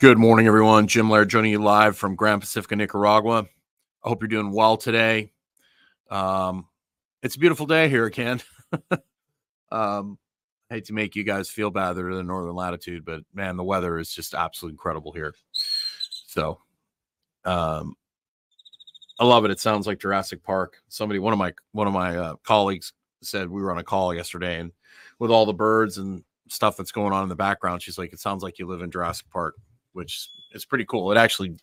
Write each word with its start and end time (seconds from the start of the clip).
Good 0.00 0.16
morning, 0.16 0.46
everyone. 0.46 0.86
Jim 0.86 1.10
Laird 1.10 1.28
joining 1.28 1.50
you 1.50 1.62
live 1.62 1.94
from 1.94 2.14
Gran 2.14 2.40
Pacifica, 2.40 2.74
Nicaragua. 2.74 3.46
I 4.02 4.08
hope 4.08 4.22
you're 4.22 4.28
doing 4.28 4.50
well 4.50 4.78
today. 4.78 5.30
Um, 6.10 6.66
it's 7.22 7.36
a 7.36 7.38
beautiful 7.38 7.66
day 7.66 7.90
here 7.90 8.06
again. 8.06 8.40
um, 9.70 10.18
I 10.70 10.76
hate 10.76 10.86
to 10.86 10.94
make 10.94 11.16
you 11.16 11.22
guys 11.22 11.50
feel 11.50 11.70
bad 11.70 11.92
that 11.92 12.00
are 12.00 12.12
in 12.12 12.16
the 12.16 12.22
northern 12.22 12.54
latitude, 12.54 13.04
but 13.04 13.24
man, 13.34 13.58
the 13.58 13.62
weather 13.62 13.98
is 13.98 14.10
just 14.10 14.32
absolutely 14.32 14.72
incredible 14.72 15.12
here. 15.12 15.34
So, 15.52 16.62
um, 17.44 17.94
I 19.18 19.26
love 19.26 19.44
it. 19.44 19.50
It 19.50 19.60
sounds 19.60 19.86
like 19.86 20.00
Jurassic 20.00 20.42
Park. 20.42 20.78
Somebody, 20.88 21.18
one 21.18 21.34
of 21.34 21.38
my 21.38 21.52
one 21.72 21.86
of 21.86 21.92
my 21.92 22.16
uh, 22.16 22.34
colleagues 22.42 22.94
said 23.20 23.50
we 23.50 23.60
were 23.60 23.70
on 23.70 23.76
a 23.76 23.84
call 23.84 24.14
yesterday, 24.14 24.60
and 24.60 24.72
with 25.18 25.30
all 25.30 25.44
the 25.44 25.52
birds 25.52 25.98
and 25.98 26.24
stuff 26.48 26.78
that's 26.78 26.90
going 26.90 27.12
on 27.12 27.22
in 27.22 27.28
the 27.28 27.36
background, 27.36 27.82
she's 27.82 27.98
like, 27.98 28.14
"It 28.14 28.18
sounds 28.20 28.42
like 28.42 28.58
you 28.58 28.66
live 28.66 28.80
in 28.80 28.90
Jurassic 28.90 29.28
Park," 29.28 29.56
which 30.00 30.30
is 30.52 30.64
pretty 30.64 30.86
cool. 30.86 31.12
It 31.12 31.18
actually 31.18 31.58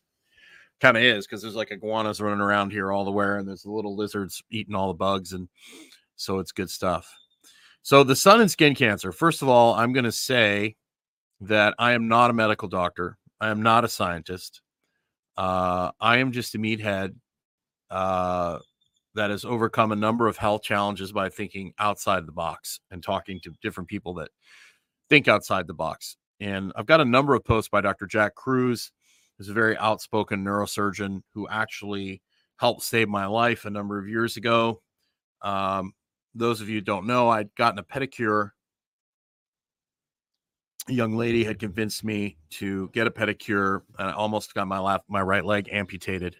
kind 0.79 0.95
of 0.95 1.01
is 1.01 1.25
because 1.25 1.41
there's 1.41 1.55
like 1.55 1.71
iguanas 1.71 2.21
running 2.21 2.39
around 2.39 2.71
here 2.71 2.91
all 2.91 3.03
the 3.03 3.11
way, 3.11 3.25
and 3.25 3.47
there's 3.47 3.65
little 3.65 3.95
lizards 3.95 4.43
eating 4.51 4.75
all 4.75 4.89
the 4.89 4.93
bugs, 4.93 5.33
and 5.33 5.49
so 6.17 6.37
it's 6.37 6.51
good 6.51 6.69
stuff. 6.69 7.11
So 7.81 8.03
the 8.03 8.15
sun 8.15 8.39
and 8.41 8.51
skin 8.51 8.75
cancer. 8.75 9.11
First 9.11 9.41
of 9.41 9.49
all, 9.49 9.73
I'm 9.73 9.91
going 9.91 10.05
to 10.05 10.11
say 10.11 10.75
that 11.41 11.73
I 11.79 11.93
am 11.93 12.07
not 12.07 12.29
a 12.29 12.33
medical 12.33 12.67
doctor. 12.67 13.17
I 13.41 13.49
am 13.49 13.63
not 13.63 13.83
a 13.83 13.87
scientist. 13.87 14.61
Uh, 15.35 15.89
I 15.99 16.17
am 16.17 16.31
just 16.31 16.53
a 16.53 16.59
meathead 16.59 17.15
uh, 17.89 18.59
that 19.15 19.31
has 19.31 19.45
overcome 19.45 19.91
a 19.91 19.95
number 19.95 20.27
of 20.27 20.37
health 20.37 20.61
challenges 20.61 21.11
by 21.11 21.29
thinking 21.29 21.73
outside 21.79 22.27
the 22.27 22.31
box 22.31 22.81
and 22.91 23.01
talking 23.01 23.39
to 23.41 23.53
different 23.63 23.89
people 23.89 24.13
that 24.15 24.29
think 25.09 25.27
outside 25.27 25.65
the 25.65 25.73
box. 25.73 26.17
And 26.39 26.71
I've 26.75 26.85
got 26.85 27.01
a 27.01 27.05
number 27.05 27.33
of 27.33 27.43
posts 27.43 27.69
by 27.69 27.81
Dr. 27.81 28.05
Jack 28.05 28.35
Kruse, 28.35 28.91
who's 29.37 29.49
a 29.49 29.53
very 29.53 29.77
outspoken 29.77 30.43
neurosurgeon 30.43 31.21
who 31.33 31.47
actually 31.47 32.21
helped 32.57 32.83
save 32.83 33.07
my 33.07 33.25
life 33.25 33.65
a 33.65 33.69
number 33.69 33.99
of 33.99 34.07
years 34.07 34.37
ago. 34.37 34.81
Um, 35.41 35.93
those 36.35 36.61
of 36.61 36.69
you 36.69 36.81
don't 36.81 37.07
know, 37.07 37.29
I'd 37.29 37.53
gotten 37.55 37.79
a 37.79 37.83
pedicure. 37.83 38.51
A 40.89 40.93
young 40.93 41.17
lady 41.17 41.43
had 41.43 41.59
convinced 41.59 42.03
me 42.03 42.37
to 42.51 42.89
get 42.93 43.07
a 43.07 43.11
pedicure. 43.11 43.81
And 43.99 44.09
I 44.09 44.13
almost 44.13 44.53
got 44.53 44.67
my 44.67 44.79
left, 44.79 45.05
my 45.09 45.21
right 45.21 45.43
leg 45.43 45.69
amputated. 45.71 46.37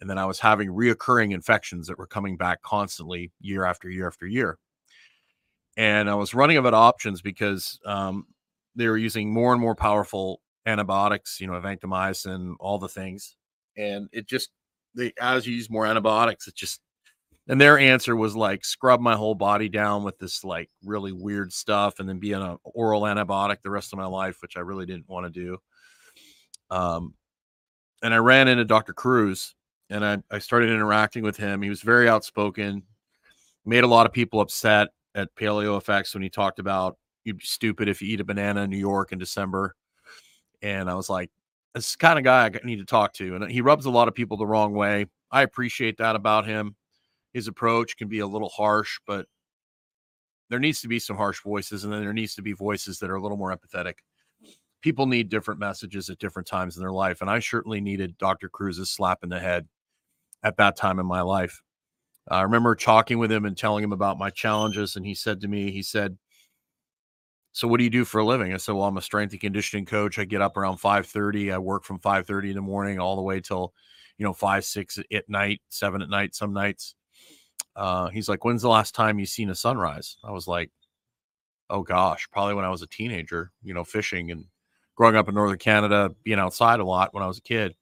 And 0.00 0.10
then 0.10 0.18
I 0.18 0.26
was 0.26 0.40
having 0.40 0.68
reoccurring 0.68 1.32
infections 1.32 1.86
that 1.86 1.98
were 1.98 2.06
coming 2.06 2.36
back 2.36 2.62
constantly 2.62 3.30
year 3.40 3.64
after 3.64 3.88
year 3.88 4.08
after 4.08 4.26
year. 4.26 4.58
And 5.76 6.10
I 6.10 6.14
was 6.16 6.34
running 6.34 6.58
out 6.58 6.66
of 6.66 6.74
options 6.74 7.22
because 7.22 7.78
um, 7.86 8.26
they 8.74 8.88
were 8.88 8.98
using 8.98 9.32
more 9.32 9.52
and 9.52 9.60
more 9.60 9.74
powerful 9.74 10.40
antibiotics, 10.66 11.40
you 11.40 11.46
know, 11.46 11.54
vancomycin, 11.54 12.54
all 12.60 12.78
the 12.78 12.88
things. 12.88 13.36
And 13.76 14.08
it 14.12 14.28
just, 14.28 14.50
they, 14.94 15.12
as 15.20 15.46
you 15.46 15.54
use 15.54 15.70
more 15.70 15.86
antibiotics, 15.86 16.46
it 16.46 16.54
just, 16.54 16.80
and 17.48 17.60
their 17.60 17.78
answer 17.78 18.14
was 18.14 18.36
like 18.36 18.64
scrub 18.64 19.00
my 19.00 19.16
whole 19.16 19.34
body 19.34 19.68
down 19.68 20.04
with 20.04 20.16
this 20.18 20.44
like 20.44 20.70
really 20.84 21.12
weird 21.12 21.52
stuff 21.52 21.98
and 21.98 22.08
then 22.08 22.18
be 22.18 22.34
on 22.34 22.42
an 22.42 22.56
oral 22.62 23.02
antibiotic 23.02 23.56
the 23.62 23.70
rest 23.70 23.92
of 23.92 23.98
my 23.98 24.06
life, 24.06 24.36
which 24.40 24.56
I 24.56 24.60
really 24.60 24.86
didn't 24.86 25.08
want 25.08 25.32
to 25.32 25.40
do. 25.40 25.58
Um, 26.70 27.14
and 28.02 28.14
I 28.14 28.18
ran 28.18 28.48
into 28.48 28.64
Dr. 28.64 28.92
Kruse 28.92 29.54
and 29.90 30.04
I, 30.04 30.18
I 30.30 30.38
started 30.38 30.70
interacting 30.70 31.24
with 31.24 31.36
him. 31.36 31.62
He 31.62 31.68
was 31.68 31.82
very 31.82 32.08
outspoken, 32.08 32.84
made 33.66 33.84
a 33.84 33.88
lot 33.88 34.06
of 34.06 34.12
people 34.12 34.40
upset 34.40 34.88
at 35.14 35.34
Paleo 35.34 35.76
Effects 35.76 36.14
when 36.14 36.22
he 36.22 36.30
talked 36.30 36.58
about 36.58 36.96
you'd 37.24 37.38
be 37.38 37.44
stupid 37.44 37.88
if 37.88 38.02
you 38.02 38.08
eat 38.08 38.20
a 38.20 38.24
banana 38.24 38.62
in 38.62 38.70
New 38.70 38.78
York 38.78 39.12
in 39.12 39.18
December. 39.18 39.74
And 40.62 40.88
I 40.88 40.94
was 40.94 41.10
like, 41.10 41.30
this 41.74 41.96
kind 41.96 42.18
of 42.18 42.24
guy 42.24 42.46
I 42.46 42.50
need 42.64 42.78
to 42.78 42.84
talk 42.84 43.14
to. 43.14 43.36
And 43.36 43.50
he 43.50 43.60
rubs 43.60 43.86
a 43.86 43.90
lot 43.90 44.08
of 44.08 44.14
people 44.14 44.36
the 44.36 44.46
wrong 44.46 44.74
way. 44.74 45.06
I 45.30 45.42
appreciate 45.42 45.98
that 45.98 46.16
about 46.16 46.46
him. 46.46 46.76
His 47.32 47.48
approach 47.48 47.96
can 47.96 48.08
be 48.08 48.18
a 48.18 48.26
little 48.26 48.50
harsh, 48.50 48.98
but 49.06 49.26
there 50.50 50.60
needs 50.60 50.82
to 50.82 50.88
be 50.88 50.98
some 50.98 51.16
harsh 51.16 51.42
voices, 51.42 51.84
and 51.84 51.92
then 51.92 52.02
there 52.02 52.12
needs 52.12 52.34
to 52.34 52.42
be 52.42 52.52
voices 52.52 52.98
that 52.98 53.08
are 53.08 53.14
a 53.14 53.22
little 53.22 53.38
more 53.38 53.56
empathetic. 53.56 53.94
People 54.82 55.06
need 55.06 55.30
different 55.30 55.58
messages 55.58 56.10
at 56.10 56.18
different 56.18 56.46
times 56.46 56.76
in 56.76 56.82
their 56.82 56.92
life. 56.92 57.22
And 57.22 57.30
I 57.30 57.38
certainly 57.38 57.80
needed 57.80 58.18
Dr. 58.18 58.50
Kruse's 58.50 58.90
slap 58.90 59.20
in 59.22 59.30
the 59.30 59.38
head 59.38 59.66
at 60.42 60.58
that 60.58 60.76
time 60.76 60.98
in 60.98 61.06
my 61.06 61.22
life. 61.22 61.62
I 62.28 62.42
remember 62.42 62.74
talking 62.74 63.18
with 63.18 63.32
him 63.32 63.46
and 63.46 63.56
telling 63.56 63.82
him 63.82 63.92
about 63.92 64.18
my 64.18 64.28
challenges. 64.28 64.96
And 64.96 65.06
he 65.06 65.14
said 65.14 65.40
to 65.40 65.48
me, 65.48 65.70
he 65.70 65.82
said, 65.82 66.18
so 67.52 67.68
what 67.68 67.78
do 67.78 67.84
you 67.84 67.90
do 67.90 68.04
for 68.04 68.18
a 68.18 68.24
living? 68.24 68.52
I 68.52 68.56
said, 68.56 68.74
well, 68.74 68.86
I'm 68.86 68.96
a 68.96 69.02
strength 69.02 69.32
and 69.32 69.40
conditioning 69.40 69.84
coach. 69.84 70.18
I 70.18 70.24
get 70.24 70.40
up 70.40 70.56
around 70.56 70.78
5:30. 70.78 71.52
I 71.52 71.58
work 71.58 71.84
from 71.84 71.98
5:30 71.98 72.48
in 72.48 72.54
the 72.54 72.62
morning 72.62 72.98
all 72.98 73.16
the 73.16 73.22
way 73.22 73.40
till, 73.40 73.74
you 74.16 74.24
know, 74.24 74.32
five, 74.32 74.64
six 74.64 74.98
at 75.12 75.28
night, 75.28 75.60
seven 75.68 76.02
at 76.02 76.08
night, 76.08 76.34
some 76.34 76.52
nights. 76.52 76.94
Uh, 77.76 78.08
he's 78.08 78.28
like, 78.28 78.44
when's 78.44 78.62
the 78.62 78.68
last 78.68 78.94
time 78.94 79.18
you 79.18 79.26
seen 79.26 79.50
a 79.50 79.54
sunrise? 79.54 80.16
I 80.24 80.30
was 80.30 80.48
like, 80.48 80.70
oh 81.70 81.82
gosh, 81.82 82.28
probably 82.32 82.54
when 82.54 82.64
I 82.64 82.70
was 82.70 82.82
a 82.82 82.86
teenager, 82.86 83.52
you 83.62 83.74
know, 83.74 83.84
fishing 83.84 84.30
and 84.30 84.46
growing 84.94 85.16
up 85.16 85.28
in 85.28 85.34
northern 85.34 85.58
Canada, 85.58 86.14
being 86.22 86.38
outside 86.38 86.80
a 86.80 86.84
lot 86.84 87.14
when 87.14 87.22
I 87.22 87.26
was 87.26 87.38
a 87.38 87.42
kid. 87.42 87.74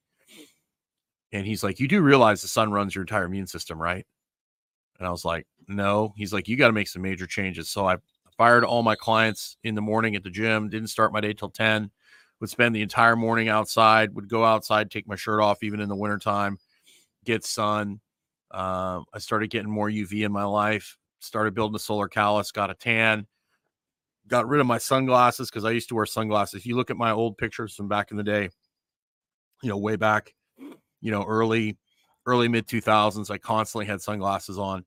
And 1.32 1.46
he's 1.46 1.62
like, 1.62 1.78
you 1.78 1.86
do 1.86 2.00
realize 2.02 2.42
the 2.42 2.48
sun 2.48 2.72
runs 2.72 2.94
your 2.94 3.02
entire 3.02 3.24
immune 3.24 3.46
system, 3.46 3.80
right? 3.80 4.04
And 4.98 5.06
I 5.06 5.10
was 5.10 5.24
like, 5.24 5.46
no. 5.68 6.12
He's 6.16 6.32
like, 6.32 6.48
you 6.48 6.56
got 6.56 6.68
to 6.68 6.72
make 6.72 6.88
some 6.88 7.02
major 7.02 7.26
changes. 7.26 7.70
So 7.70 7.86
I 7.88 7.96
fired 8.40 8.64
all 8.64 8.82
my 8.82 8.96
clients 8.96 9.58
in 9.64 9.74
the 9.74 9.82
morning 9.82 10.16
at 10.16 10.24
the 10.24 10.30
gym, 10.30 10.70
didn't 10.70 10.88
start 10.88 11.12
my 11.12 11.20
day 11.20 11.34
till 11.34 11.50
10, 11.50 11.90
would 12.40 12.48
spend 12.48 12.74
the 12.74 12.80
entire 12.80 13.14
morning 13.14 13.50
outside, 13.50 14.14
would 14.14 14.30
go 14.30 14.46
outside, 14.46 14.90
take 14.90 15.06
my 15.06 15.14
shirt 15.14 15.42
off, 15.42 15.62
even 15.62 15.78
in 15.78 15.90
the 15.90 15.94
wintertime, 15.94 16.56
get 17.26 17.44
sun. 17.44 18.00
Uh, 18.50 19.02
I 19.12 19.18
started 19.18 19.50
getting 19.50 19.70
more 19.70 19.90
UV 19.90 20.24
in 20.24 20.32
my 20.32 20.44
life, 20.44 20.96
started 21.18 21.52
building 21.52 21.76
a 21.76 21.78
solar 21.78 22.08
callus, 22.08 22.50
got 22.50 22.70
a 22.70 22.74
tan, 22.74 23.26
got 24.26 24.48
rid 24.48 24.62
of 24.62 24.66
my 24.66 24.78
sunglasses 24.78 25.50
because 25.50 25.66
I 25.66 25.72
used 25.72 25.90
to 25.90 25.94
wear 25.94 26.06
sunglasses. 26.06 26.54
If 26.54 26.64
you 26.64 26.76
look 26.76 26.90
at 26.90 26.96
my 26.96 27.10
old 27.10 27.36
pictures 27.36 27.74
from 27.74 27.88
back 27.88 28.10
in 28.10 28.16
the 28.16 28.24
day, 28.24 28.48
you 29.62 29.68
know, 29.68 29.76
way 29.76 29.96
back, 29.96 30.32
you 31.02 31.10
know, 31.10 31.24
early, 31.24 31.76
early 32.24 32.48
mid 32.48 32.66
2000s, 32.66 33.30
I 33.30 33.36
constantly 33.36 33.84
had 33.84 34.00
sunglasses 34.00 34.58
on 34.58 34.86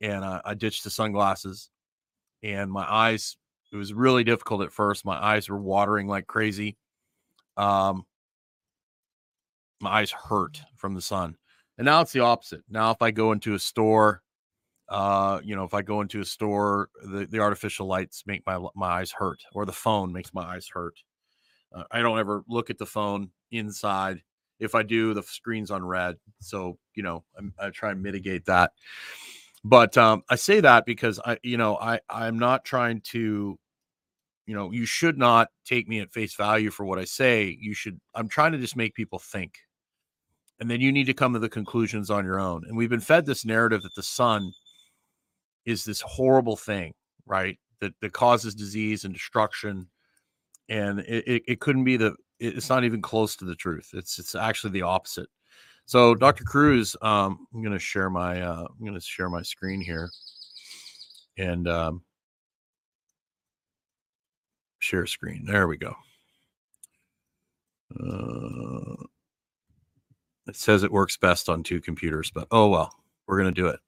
and 0.00 0.24
uh, 0.24 0.40
I 0.42 0.54
ditched 0.54 0.84
the 0.84 0.90
sunglasses 0.90 1.68
and 2.42 2.70
my 2.70 2.84
eyes 2.88 3.36
it 3.72 3.76
was 3.76 3.92
really 3.92 4.24
difficult 4.24 4.62
at 4.62 4.72
first 4.72 5.04
my 5.04 5.16
eyes 5.16 5.48
were 5.48 5.60
watering 5.60 6.06
like 6.06 6.26
crazy 6.26 6.76
um 7.56 8.04
my 9.80 10.00
eyes 10.00 10.10
hurt 10.10 10.60
from 10.76 10.94
the 10.94 11.00
sun 11.00 11.36
and 11.76 11.84
now 11.84 12.00
it's 12.00 12.12
the 12.12 12.20
opposite 12.20 12.62
now 12.68 12.90
if 12.90 13.02
i 13.02 13.10
go 13.10 13.32
into 13.32 13.54
a 13.54 13.58
store 13.58 14.22
uh 14.88 15.40
you 15.44 15.54
know 15.54 15.64
if 15.64 15.74
i 15.74 15.82
go 15.82 16.00
into 16.00 16.20
a 16.20 16.24
store 16.24 16.88
the, 17.04 17.26
the 17.26 17.38
artificial 17.38 17.86
lights 17.86 18.24
make 18.26 18.42
my 18.46 18.58
my 18.74 18.88
eyes 18.88 19.12
hurt 19.12 19.42
or 19.52 19.66
the 19.66 19.72
phone 19.72 20.12
makes 20.12 20.32
my 20.32 20.42
eyes 20.42 20.68
hurt 20.72 20.98
uh, 21.74 21.84
i 21.90 22.00
don't 22.00 22.18
ever 22.18 22.42
look 22.48 22.70
at 22.70 22.78
the 22.78 22.86
phone 22.86 23.30
inside 23.50 24.22
if 24.60 24.74
i 24.74 24.82
do 24.82 25.12
the 25.14 25.22
screen's 25.22 25.70
on 25.70 25.84
red 25.84 26.16
so 26.40 26.78
you 26.94 27.02
know 27.02 27.22
I'm, 27.36 27.52
i 27.58 27.70
try 27.70 27.90
and 27.90 28.02
mitigate 28.02 28.46
that 28.46 28.72
but 29.64 29.96
um, 29.96 30.22
I 30.28 30.36
say 30.36 30.60
that 30.60 30.86
because 30.86 31.20
I, 31.24 31.38
you 31.42 31.56
know, 31.56 31.76
I 31.76 32.00
I'm 32.08 32.38
not 32.38 32.64
trying 32.64 33.00
to, 33.12 33.58
you 34.46 34.54
know, 34.54 34.70
you 34.70 34.86
should 34.86 35.18
not 35.18 35.48
take 35.64 35.88
me 35.88 36.00
at 36.00 36.12
face 36.12 36.34
value 36.34 36.70
for 36.70 36.84
what 36.84 36.98
I 36.98 37.04
say. 37.04 37.56
You 37.60 37.74
should. 37.74 38.00
I'm 38.14 38.28
trying 38.28 38.52
to 38.52 38.58
just 38.58 38.76
make 38.76 38.94
people 38.94 39.18
think, 39.18 39.58
and 40.60 40.70
then 40.70 40.80
you 40.80 40.92
need 40.92 41.06
to 41.06 41.14
come 41.14 41.32
to 41.32 41.38
the 41.38 41.48
conclusions 41.48 42.10
on 42.10 42.24
your 42.24 42.38
own. 42.38 42.64
And 42.66 42.76
we've 42.76 42.90
been 42.90 43.00
fed 43.00 43.26
this 43.26 43.44
narrative 43.44 43.82
that 43.82 43.94
the 43.94 44.02
sun 44.02 44.52
is 45.66 45.84
this 45.84 46.00
horrible 46.00 46.56
thing, 46.56 46.94
right? 47.26 47.58
That 47.80 47.94
that 48.00 48.12
causes 48.12 48.54
disease 48.54 49.04
and 49.04 49.12
destruction, 49.12 49.88
and 50.68 51.00
it, 51.00 51.26
it, 51.26 51.42
it 51.48 51.60
couldn't 51.60 51.84
be 51.84 51.96
the. 51.96 52.14
It's 52.40 52.68
not 52.68 52.84
even 52.84 53.02
close 53.02 53.34
to 53.36 53.44
the 53.44 53.56
truth. 53.56 53.90
It's 53.92 54.20
it's 54.20 54.36
actually 54.36 54.70
the 54.70 54.82
opposite. 54.82 55.28
So, 55.88 56.14
Dr. 56.14 56.44
Kruse, 56.44 56.94
um, 57.00 57.46
I'm 57.54 57.62
going 57.62 57.72
to 57.72 57.78
share 57.78 58.10
my 58.10 58.42
uh, 58.42 58.66
I'm 58.68 58.84
going 58.84 58.92
to 58.92 59.00
share 59.00 59.30
my 59.30 59.40
screen 59.40 59.80
here, 59.80 60.10
and 61.38 61.66
um, 61.66 62.02
share 64.80 65.06
screen. 65.06 65.46
There 65.46 65.66
we 65.66 65.78
go. 65.78 65.94
Uh, 67.98 69.02
it 70.46 70.56
says 70.56 70.82
it 70.82 70.92
works 70.92 71.16
best 71.16 71.48
on 71.48 71.62
two 71.62 71.80
computers, 71.80 72.30
but 72.30 72.48
oh 72.50 72.68
well, 72.68 72.94
we're 73.26 73.40
going 73.40 73.54
to 73.54 73.58
do 73.58 73.68
it. 73.68 73.80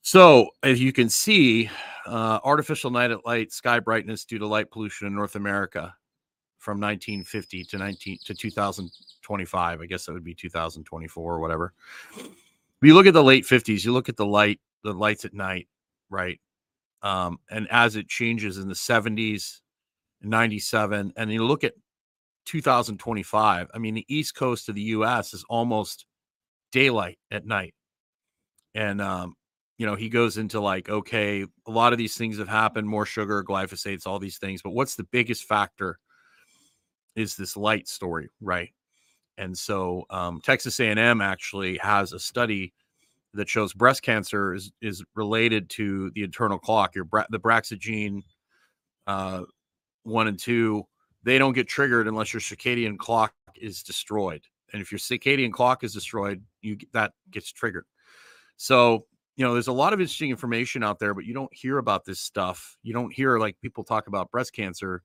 So, 0.00 0.48
as 0.62 0.80
you 0.80 0.94
can 0.94 1.10
see, 1.10 1.68
uh, 2.06 2.38
artificial 2.42 2.90
night 2.90 3.10
at 3.10 3.26
light 3.26 3.52
sky 3.52 3.78
brightness 3.78 4.24
due 4.24 4.38
to 4.38 4.46
light 4.46 4.70
pollution 4.70 5.06
in 5.06 5.14
North 5.14 5.36
America 5.36 5.94
from 6.64 6.80
1950 6.80 7.64
to 7.64 7.78
19 7.78 8.18
to 8.24 8.34
2025. 8.34 9.80
I 9.80 9.86
guess 9.86 10.06
that 10.06 10.12
would 10.12 10.24
be 10.24 10.34
2024 10.34 11.34
or 11.34 11.38
whatever. 11.38 11.74
You 12.80 12.94
look 12.94 13.06
at 13.06 13.14
the 13.14 13.22
late 13.22 13.44
50s, 13.44 13.84
you 13.84 13.92
look 13.92 14.08
at 14.08 14.16
the 14.16 14.26
light, 14.26 14.60
the 14.82 14.92
lights 14.92 15.24
at 15.24 15.34
night, 15.34 15.68
right? 16.08 16.40
Um, 17.02 17.38
and 17.50 17.68
as 17.70 17.96
it 17.96 18.08
changes 18.08 18.58
in 18.58 18.68
the 18.68 18.74
70s, 18.74 19.60
97, 20.22 21.12
and 21.16 21.32
you 21.32 21.44
look 21.44 21.64
at 21.64 21.74
2025. 22.46 23.70
I 23.72 23.78
mean, 23.78 23.94
the 23.94 24.06
east 24.08 24.34
coast 24.34 24.68
of 24.68 24.74
the 24.74 24.82
US 24.82 25.34
is 25.34 25.44
almost 25.48 26.06
daylight 26.72 27.18
at 27.30 27.46
night. 27.46 27.74
And 28.74 29.00
um, 29.00 29.34
you 29.78 29.86
know, 29.86 29.94
he 29.94 30.08
goes 30.08 30.38
into 30.38 30.60
like, 30.60 30.88
okay, 30.88 31.44
a 31.66 31.70
lot 31.70 31.92
of 31.92 31.98
these 31.98 32.16
things 32.16 32.38
have 32.38 32.48
happened, 32.48 32.88
more 32.88 33.06
sugar, 33.06 33.42
glyphosates, 33.44 34.06
all 34.06 34.18
these 34.18 34.38
things. 34.38 34.62
But 34.62 34.70
what's 34.70 34.94
the 34.94 35.04
biggest 35.04 35.44
factor 35.44 35.98
is 37.16 37.36
this 37.36 37.56
light 37.56 37.88
story, 37.88 38.28
right? 38.40 38.72
And 39.38 39.56
so 39.56 40.04
um, 40.10 40.40
Texas 40.42 40.78
A&M 40.80 41.20
actually 41.20 41.76
has 41.78 42.12
a 42.12 42.18
study 42.18 42.72
that 43.34 43.48
shows 43.48 43.72
breast 43.72 44.02
cancer 44.02 44.54
is 44.54 44.70
is 44.80 45.02
related 45.14 45.68
to 45.70 46.10
the 46.10 46.22
internal 46.22 46.58
clock. 46.58 46.94
Your 46.94 47.06
the 47.30 47.40
BRCA 47.40 47.78
gene 47.78 48.22
uh, 49.06 49.42
one 50.04 50.28
and 50.28 50.38
two, 50.38 50.84
they 51.24 51.38
don't 51.38 51.52
get 51.52 51.68
triggered 51.68 52.06
unless 52.06 52.32
your 52.32 52.40
circadian 52.40 52.96
clock 52.96 53.34
is 53.56 53.82
destroyed. 53.82 54.42
And 54.72 54.80
if 54.80 54.92
your 54.92 54.98
circadian 54.98 55.52
clock 55.52 55.84
is 55.84 55.92
destroyed, 55.92 56.42
you 56.62 56.78
that 56.92 57.12
gets 57.30 57.50
triggered. 57.52 57.86
So 58.56 59.06
you 59.36 59.44
know, 59.44 59.52
there's 59.52 59.68
a 59.68 59.72
lot 59.72 59.92
of 59.92 60.00
interesting 60.00 60.30
information 60.30 60.84
out 60.84 61.00
there, 61.00 61.12
but 61.12 61.24
you 61.24 61.34
don't 61.34 61.52
hear 61.52 61.78
about 61.78 62.04
this 62.04 62.20
stuff. 62.20 62.76
You 62.84 62.92
don't 62.92 63.12
hear 63.12 63.38
like 63.38 63.60
people 63.60 63.82
talk 63.82 64.06
about 64.06 64.30
breast 64.30 64.52
cancer. 64.52 65.02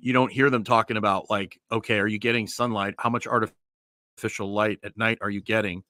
You 0.00 0.12
don't 0.12 0.32
hear 0.32 0.50
them 0.50 0.64
talking 0.64 0.96
about 0.96 1.28
like, 1.28 1.60
okay, 1.72 1.98
are 1.98 2.06
you 2.06 2.18
getting 2.18 2.46
sunlight? 2.46 2.94
How 2.98 3.10
much 3.10 3.26
artificial 3.26 4.52
light 4.52 4.78
at 4.84 4.96
night 4.96 5.18
are 5.20 5.30
you 5.30 5.40
getting? 5.40 5.82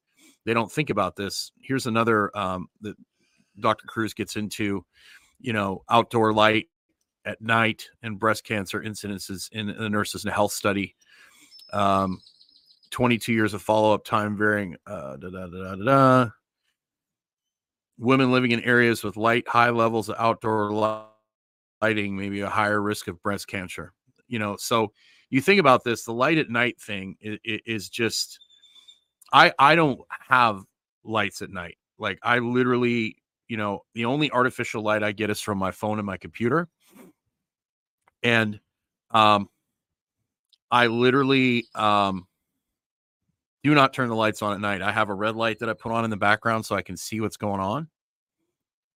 They 0.45 0.55
don't 0.55 0.71
think 0.71 0.91
about 0.91 1.17
this. 1.17 1.53
Here's 1.61 1.87
another 1.87 2.37
um, 2.37 2.69
that 2.81 2.97
Dr. 3.61 3.87
Kruse 3.87 4.15
gets 4.15 4.37
into, 4.37 4.85
you 5.41 5.53
know, 5.53 5.85
outdoor 5.91 6.33
light 6.33 6.69
at 7.25 7.43
night 7.43 7.87
and 8.03 8.19
breast 8.19 8.45
cancer 8.45 8.81
incidences 8.81 9.51
in 9.53 9.67
the 9.67 9.91
nurses 9.91 10.25
and 10.25 10.33
health 10.33 10.53
study. 10.53 10.95
Um, 11.73 12.21
22 12.91 13.35
years 13.35 13.53
of 13.53 13.61
follow 13.61 13.93
up 13.93 14.05
time 14.05 14.39
varying. 14.39 14.77
Uh, 14.87 15.17
da, 15.17 15.29
da, 15.29 15.47
da, 15.47 15.75
da, 15.75 15.85
da 15.85 16.31
women 17.99 18.31
living 18.31 18.53
in 18.53 18.61
areas 18.61 19.03
with 19.03 19.17
light 19.17 19.47
high 19.49 19.71
levels 19.71 20.09
of 20.09 20.17
outdoor 20.19 20.71
lighting 21.83 22.17
maybe 22.17 22.41
a 22.41 22.49
higher 22.49 22.81
risk 22.81 23.09
of 23.09 23.21
breast 23.23 23.49
cancer 23.49 23.93
you 24.29 24.39
know 24.39 24.57
so 24.57 24.93
you 25.31 25.41
think 25.41 25.61
about 25.61 25.85
this 25.85 26.05
the 26.05 26.13
light 26.13 26.39
at 26.39 26.49
night 26.49 26.81
thing 26.81 27.17
is, 27.21 27.39
is 27.45 27.89
just 27.89 28.39
i 29.33 29.53
i 29.59 29.75
don't 29.75 30.01
have 30.11 30.63
lights 31.05 31.43
at 31.43 31.51
night 31.51 31.77
like 31.99 32.19
i 32.23 32.39
literally 32.39 33.17
you 33.49 33.57
know 33.57 33.83
the 33.95 34.05
only 34.05 34.31
artificial 34.31 34.83
light 34.83 35.03
i 35.03 35.13
get 35.13 35.31
is 35.31 35.41
from 35.41 35.59
my 35.59 35.71
phone 35.71 35.99
and 35.99 36.07
my 36.07 36.17
computer 36.17 36.69
and 38.23 38.61
um 39.11 39.49
i 40.71 40.87
literally 40.87 41.67
um 41.75 42.27
do 43.65 43.75
not 43.75 43.93
turn 43.93 44.09
the 44.09 44.15
lights 44.15 44.41
on 44.43 44.55
at 44.55 44.61
night. 44.61 44.83
I 44.83 44.93
have 44.93 45.09
a 45.09 45.15
red 45.15 45.37
light 45.37 45.59
that 45.59 45.69
I 45.69 45.73
put 45.73 45.93
on 45.93 46.05
in 46.05 46.11
the 46.11 46.17
background 46.17 46.65
so 46.65 46.77
I 46.77 46.83
can 46.83 46.97
see 46.97 47.21
what's 47.21 47.37
going 47.37 47.61
on. 47.61 47.89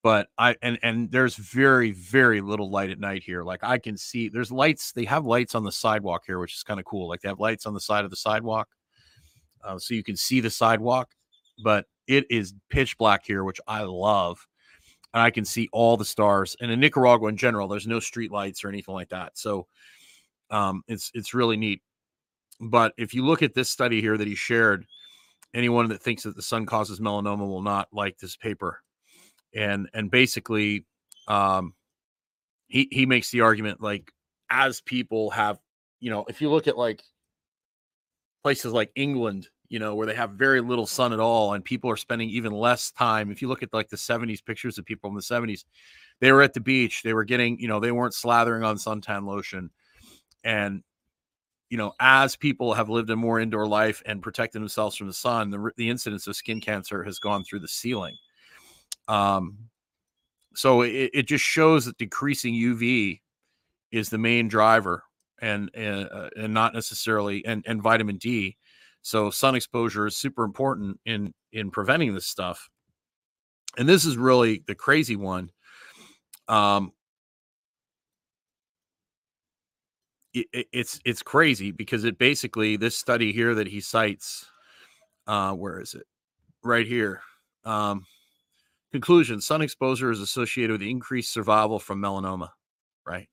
But 0.02 0.28
I 0.36 0.56
and 0.62 0.78
and 0.82 1.10
there's 1.12 1.36
very 1.36 1.92
very 1.92 2.40
little 2.40 2.70
light 2.70 2.90
at 2.90 2.98
night 2.98 3.22
here. 3.22 3.44
Like 3.44 3.62
I 3.62 3.78
can 3.78 3.96
see 3.96 4.28
there's 4.28 4.50
lights. 4.50 4.92
They 4.92 5.04
have 5.04 5.24
lights 5.24 5.54
on 5.54 5.62
the 5.62 5.70
sidewalk 5.72 6.24
here, 6.26 6.40
which 6.40 6.54
is 6.54 6.62
kind 6.64 6.80
of 6.80 6.86
cool. 6.86 7.08
Like 7.08 7.20
they 7.20 7.28
have 7.28 7.38
lights 7.40 7.66
on 7.66 7.74
the 7.74 7.80
side 7.80 8.04
of 8.04 8.10
the 8.10 8.16
sidewalk, 8.16 8.68
uh, 9.64 9.78
so 9.78 9.94
you 9.94 10.02
can 10.02 10.16
see 10.16 10.40
the 10.40 10.50
sidewalk. 10.50 11.10
But 11.62 11.86
it 12.08 12.26
is 12.30 12.54
pitch 12.68 12.98
black 12.98 13.24
here, 13.24 13.44
which 13.44 13.60
I 13.68 13.82
love, 13.82 14.44
and 15.14 15.22
I 15.22 15.30
can 15.30 15.44
see 15.44 15.68
all 15.72 15.96
the 15.96 16.04
stars. 16.04 16.56
And 16.60 16.70
in 16.70 16.80
Nicaragua 16.80 17.28
in 17.28 17.36
general, 17.36 17.68
there's 17.68 17.86
no 17.86 18.00
street 18.00 18.32
lights 18.32 18.64
or 18.64 18.68
anything 18.68 18.94
like 18.94 19.10
that. 19.10 19.38
So 19.38 19.68
um, 20.50 20.82
it's 20.88 21.10
it's 21.14 21.34
really 21.34 21.56
neat. 21.56 21.80
But 22.60 22.92
if 22.96 23.14
you 23.14 23.24
look 23.24 23.42
at 23.42 23.54
this 23.54 23.70
study 23.70 24.00
here 24.00 24.16
that 24.16 24.26
he 24.26 24.34
shared, 24.34 24.84
anyone 25.54 25.88
that 25.88 26.02
thinks 26.02 26.22
that 26.24 26.36
the 26.36 26.42
sun 26.42 26.66
causes 26.66 27.00
melanoma 27.00 27.46
will 27.46 27.62
not 27.62 27.88
like 27.92 28.18
this 28.18 28.36
paper. 28.36 28.82
And 29.54 29.88
and 29.94 30.10
basically, 30.10 30.84
um, 31.28 31.74
he 32.68 32.88
he 32.90 33.06
makes 33.06 33.30
the 33.30 33.42
argument 33.42 33.80
like 33.80 34.12
as 34.50 34.80
people 34.80 35.30
have, 35.30 35.58
you 36.00 36.10
know, 36.10 36.24
if 36.28 36.40
you 36.40 36.50
look 36.50 36.68
at 36.68 36.78
like 36.78 37.02
places 38.42 38.72
like 38.72 38.90
England, 38.94 39.48
you 39.68 39.78
know, 39.78 39.94
where 39.94 40.06
they 40.06 40.14
have 40.14 40.32
very 40.32 40.60
little 40.60 40.86
sun 40.86 41.12
at 41.12 41.20
all, 41.20 41.54
and 41.54 41.64
people 41.64 41.90
are 41.90 41.96
spending 41.96 42.28
even 42.30 42.52
less 42.52 42.90
time. 42.90 43.30
If 43.30 43.40
you 43.40 43.48
look 43.48 43.62
at 43.62 43.72
like 43.72 43.88
the 43.88 43.96
70s 43.96 44.44
pictures 44.44 44.78
of 44.78 44.84
people 44.84 45.08
in 45.10 45.16
the 45.16 45.22
70s, 45.22 45.64
they 46.20 46.32
were 46.32 46.42
at 46.42 46.54
the 46.54 46.60
beach, 46.60 47.02
they 47.02 47.14
were 47.14 47.24
getting, 47.24 47.58
you 47.58 47.68
know, 47.68 47.80
they 47.80 47.92
weren't 47.92 48.14
slathering 48.14 48.66
on 48.66 48.76
suntan 48.76 49.26
lotion. 49.26 49.70
And 50.44 50.82
you 51.72 51.78
know, 51.78 51.94
as 52.00 52.36
people 52.36 52.74
have 52.74 52.90
lived 52.90 53.08
a 53.08 53.16
more 53.16 53.40
indoor 53.40 53.66
life 53.66 54.02
and 54.04 54.20
protected 54.20 54.60
themselves 54.60 54.94
from 54.94 55.06
the 55.06 55.12
sun, 55.14 55.48
the, 55.48 55.70
the 55.78 55.88
incidence 55.88 56.26
of 56.26 56.36
skin 56.36 56.60
cancer 56.60 57.02
has 57.02 57.18
gone 57.18 57.44
through 57.44 57.60
the 57.60 57.68
ceiling. 57.68 58.14
Um, 59.08 59.58
so 60.54 60.82
it, 60.82 61.10
it 61.14 61.26
just 61.26 61.44
shows 61.44 61.86
that 61.86 61.98
decreasing 61.98 62.54
UV 62.54 63.20
is 63.90 64.08
the 64.08 64.18
main 64.18 64.48
driver 64.48 65.02
and 65.40 65.70
and, 65.74 66.08
uh, 66.10 66.30
and 66.36 66.54
not 66.54 66.74
necessarily 66.74 67.44
and, 67.44 67.64
and 67.66 67.82
vitamin 67.82 68.16
D. 68.16 68.56
So 69.02 69.30
sun 69.30 69.54
exposure 69.54 70.06
is 70.06 70.16
super 70.16 70.44
important 70.44 71.00
in 71.04 71.34
in 71.52 71.70
preventing 71.70 72.14
this 72.14 72.26
stuff. 72.26 72.68
And 73.76 73.88
this 73.88 74.04
is 74.04 74.16
really 74.16 74.62
the 74.66 74.74
crazy 74.74 75.16
one. 75.16 75.50
Um, 76.48 76.92
it, 80.34 80.66
it's 80.72 81.00
it's 81.04 81.22
crazy 81.22 81.70
because 81.70 82.04
it 82.04 82.18
basically 82.18 82.76
this 82.76 82.96
study 82.96 83.32
here 83.32 83.54
that 83.54 83.66
he 83.66 83.80
cites 83.80 84.46
uh 85.26 85.52
where 85.52 85.80
is 85.80 85.94
it 85.94 86.06
right 86.62 86.86
here 86.86 87.20
um 87.64 88.04
conclusion 88.92 89.40
sun 89.40 89.62
exposure 89.62 90.10
is 90.10 90.20
associated 90.20 90.72
with 90.72 90.82
increased 90.82 91.32
survival 91.32 91.78
from 91.78 92.00
melanoma 92.00 92.50
right? 93.06 93.28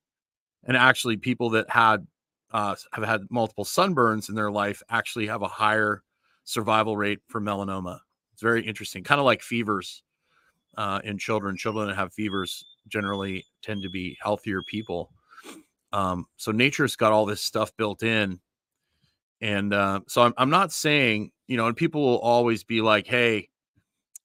And 0.66 0.76
actually 0.76 1.18
people 1.18 1.50
that 1.52 1.70
had 1.70 2.06
uh 2.52 2.76
have 2.94 3.04
had 3.04 3.22
multiple 3.30 3.66
sunburns 3.66 4.30
in 4.30 4.36
their 4.36 4.52
life 4.52 4.82
actually 4.90 5.28
have 5.28 5.42
a 5.42 5.48
higher 5.48 6.04
survival 6.44 6.98
rate 6.98 7.20
for 7.28 7.40
melanoma. 7.40 8.00
It's 8.34 8.42
very 8.42 8.66
interesting 8.66 9.04
kind 9.04 9.20
of 9.20 9.26
like 9.26 9.42
fevers 9.42 10.04
uh 10.78 11.00
in 11.04 11.18
children. 11.18 11.58
Children 11.58 11.88
that 11.88 11.96
have 11.96 12.14
fevers 12.14 12.66
generally 12.88 13.46
tend 13.62 13.84
to 13.84 13.90
be 13.90 14.18
healthier 14.22 14.62
people. 14.64 15.12
Um, 15.92 16.26
so 16.38 16.52
nature's 16.52 16.96
got 16.96 17.12
all 17.12 17.26
this 17.26 17.42
stuff 17.42 17.76
built 17.78 18.04
in. 18.04 18.40
And 19.42 19.74
uh, 19.74 20.02
so 20.08 20.22
I'm, 20.22 20.34
I'm 20.38 20.50
not 20.50 20.72
saying, 20.72 21.32
you 21.48 21.56
know, 21.58 21.68
and 21.68 21.76
people 21.76 22.04
will 22.04 22.20
always 22.20 22.64
be 22.64 22.82
like, 22.82 23.08
hey, 23.08 23.50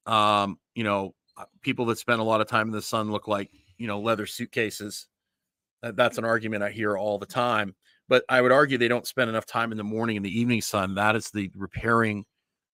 um, 0.07 0.59
you 0.75 0.83
know, 0.85 1.15
people 1.63 1.87
that 1.87 1.99
spend 1.99 2.21
a 2.21 2.25
lot 2.25 2.41
of 2.41 2.47
time 2.47 2.69
in 2.69 2.73
the 2.73 2.83
sun 2.83 3.11
look 3.11 3.29
like, 3.29 3.51
you 3.79 3.87
know, 3.87 4.01
leather 4.01 4.27
suitcases. 4.27 5.07
That's 5.83 6.19
an 6.19 6.25
argument 6.25 6.63
I 6.63 6.71
hear 6.71 6.97
all 6.97 7.19
the 7.19 7.27
time. 7.27 7.75
But 8.09 8.25
I 8.29 8.41
would 8.41 8.53
argue 8.53 8.79
they 8.79 8.89
don't 8.89 9.07
spend 9.07 9.31
enough 9.31 9.47
time 9.47 9.73
in 9.73 9.79
the 9.79 9.85
morning 9.85 10.17
and 10.17 10.25
the 10.25 10.41
evening 10.41 10.61
sun. 10.61 10.95
That 10.95 11.17
is 11.17 11.31
the 11.31 11.51
repairing. 11.57 12.25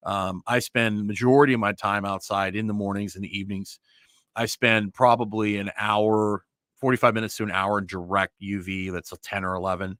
Um, 0.04 0.42
I 0.46 0.58
spend 0.58 1.06
majority 1.06 1.52
of 1.52 1.60
my 1.60 1.72
time 1.72 2.04
outside 2.04 2.56
in 2.56 2.66
the 2.66 2.74
mornings 2.74 3.14
and 3.14 3.24
the 3.24 3.38
evenings. 3.38 3.78
I 4.34 4.46
spend 4.46 4.94
probably 4.94 5.58
an 5.58 5.70
hour 5.76 6.44
45 6.80 7.14
minutes 7.14 7.36
to 7.36 7.44
an 7.44 7.50
hour 7.50 7.78
in 7.78 7.86
direct 7.86 8.34
UV. 8.42 8.92
That's 8.92 9.12
a 9.12 9.18
10 9.18 9.44
or 9.44 9.54
11. 9.54 9.98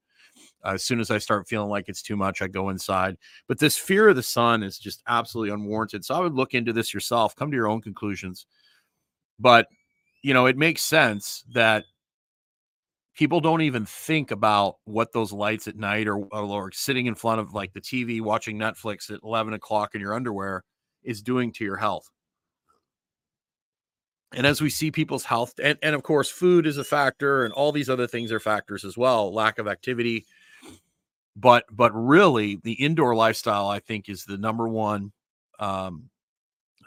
Uh, 0.65 0.73
as 0.75 0.85
soon 0.85 1.01
as 1.01 1.11
I 1.11 1.19
start 1.19 1.49
feeling 1.49 1.71
like 1.71 1.89
it's 1.89 2.03
too 2.03 2.17
much, 2.17 2.43
I 2.43 2.49
go 2.49 2.69
inside. 2.69 3.17
But 3.49 3.59
this 3.59 3.77
fear 3.77 4.09
of 4.09 4.17
the 4.17 4.23
sun 4.23 4.63
is 4.63 4.79
just 4.79 5.03
absolutely 5.09 5.53
unwarranted. 5.53 6.05
So 6.05 6.15
I 6.15 6.21
would 6.21 6.35
look 6.35 6.55
into 6.55 6.73
this 6.73 6.93
yourself, 6.93 7.37
come 7.37 7.51
to 7.51 7.57
your 7.57 7.69
own 7.69 7.81
conclusions. 7.81 8.47
But, 9.39 9.69
you 10.23 10.35
know, 10.35 10.47
it 10.47 10.57
makes 10.57 10.83
sense 10.83 11.45
that 11.53 11.85
people 13.15 13.41
don't 13.41 13.63
even 13.63 13.87
think 13.87 14.31
about 14.31 14.77
what 14.85 15.13
those 15.13 15.33
lights 15.33 15.67
at 15.67 15.77
night 15.77 16.09
or, 16.09 16.27
or, 16.33 16.73
sitting 16.73 17.07
in 17.07 17.15
front 17.15 17.41
of 17.41 17.55
like 17.55 17.73
the 17.73 17.81
TV 17.81 18.21
watching 18.21 18.59
Netflix 18.59 19.11
at 19.11 19.21
11 19.25 19.55
o'clock 19.55 19.95
in 19.95 20.01
your 20.01 20.15
underwear 20.15 20.63
is 21.03 21.23
doing 21.23 21.53
to 21.53 21.65
your 21.65 21.77
health 21.77 22.11
and 24.33 24.47
as 24.47 24.61
we 24.61 24.71
see 24.71 24.91
people's 24.91 25.25
health 25.25 25.55
and, 25.63 25.79
and 25.83 25.95
of 25.95 26.03
course 26.03 26.31
food 26.31 26.67
is 26.67 26.79
a 26.79 26.85
factor 26.85 27.45
and 27.45 27.53
all 27.55 27.73
these 27.73 27.91
other 27.91 28.07
things 28.07 28.31
are 28.31 28.41
factors 28.41 28.85
as 28.85 28.97
well 28.97 29.33
lack 29.33 29.59
of 29.59 29.67
activity 29.67 30.27
but 31.41 31.65
but 31.71 31.93
really 31.95 32.57
the 32.65 32.73
indoor 32.73 33.15
lifestyle 33.15 33.69
i 33.69 33.79
think 33.79 34.09
is 34.09 34.25
the 34.25 34.37
number 34.39 34.69
one 34.69 35.13
um, 35.59 36.09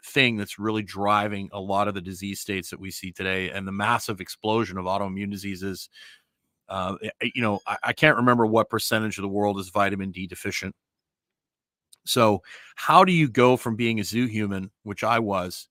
thing 0.05 0.35
that's 0.35 0.59
really 0.59 0.83
driving 0.83 1.49
a 1.53 1.59
lot 1.59 1.87
of 1.87 1.93
the 1.93 2.01
disease 2.01 2.39
states 2.39 2.69
that 2.69 2.79
we 2.79 2.91
see 2.91 3.11
today 3.11 3.49
and 3.51 3.67
the 3.67 3.71
massive 3.71 4.19
explosion 4.19 4.77
of 4.77 4.85
autoimmune 4.85 5.31
diseases 5.31 5.89
uh, 6.69 6.95
eh, 7.01 7.09
eh, 7.21 7.29
you 7.35 7.41
know 7.41 7.59
I, 7.67 7.77
I 7.83 7.93
can't 7.93 8.17
remember 8.17 8.45
what 8.45 8.69
percentage 8.69 9.17
of 9.17 9.21
the 9.21 9.27
world 9.29 9.59
is 9.59 9.69
vitamin 9.69 10.11
d 10.11 10.27
deficient 10.27 10.75
so 12.05 12.41
how 12.75 13.05
do 13.05 13.13
you 13.13 13.29
go 13.29 13.55
from 13.55 13.75
being 13.75 13.99
a 13.99 14.03
zoo 14.03 14.25
human 14.25 14.71
which 14.83 15.03
i 15.03 15.19
was 15.19 15.67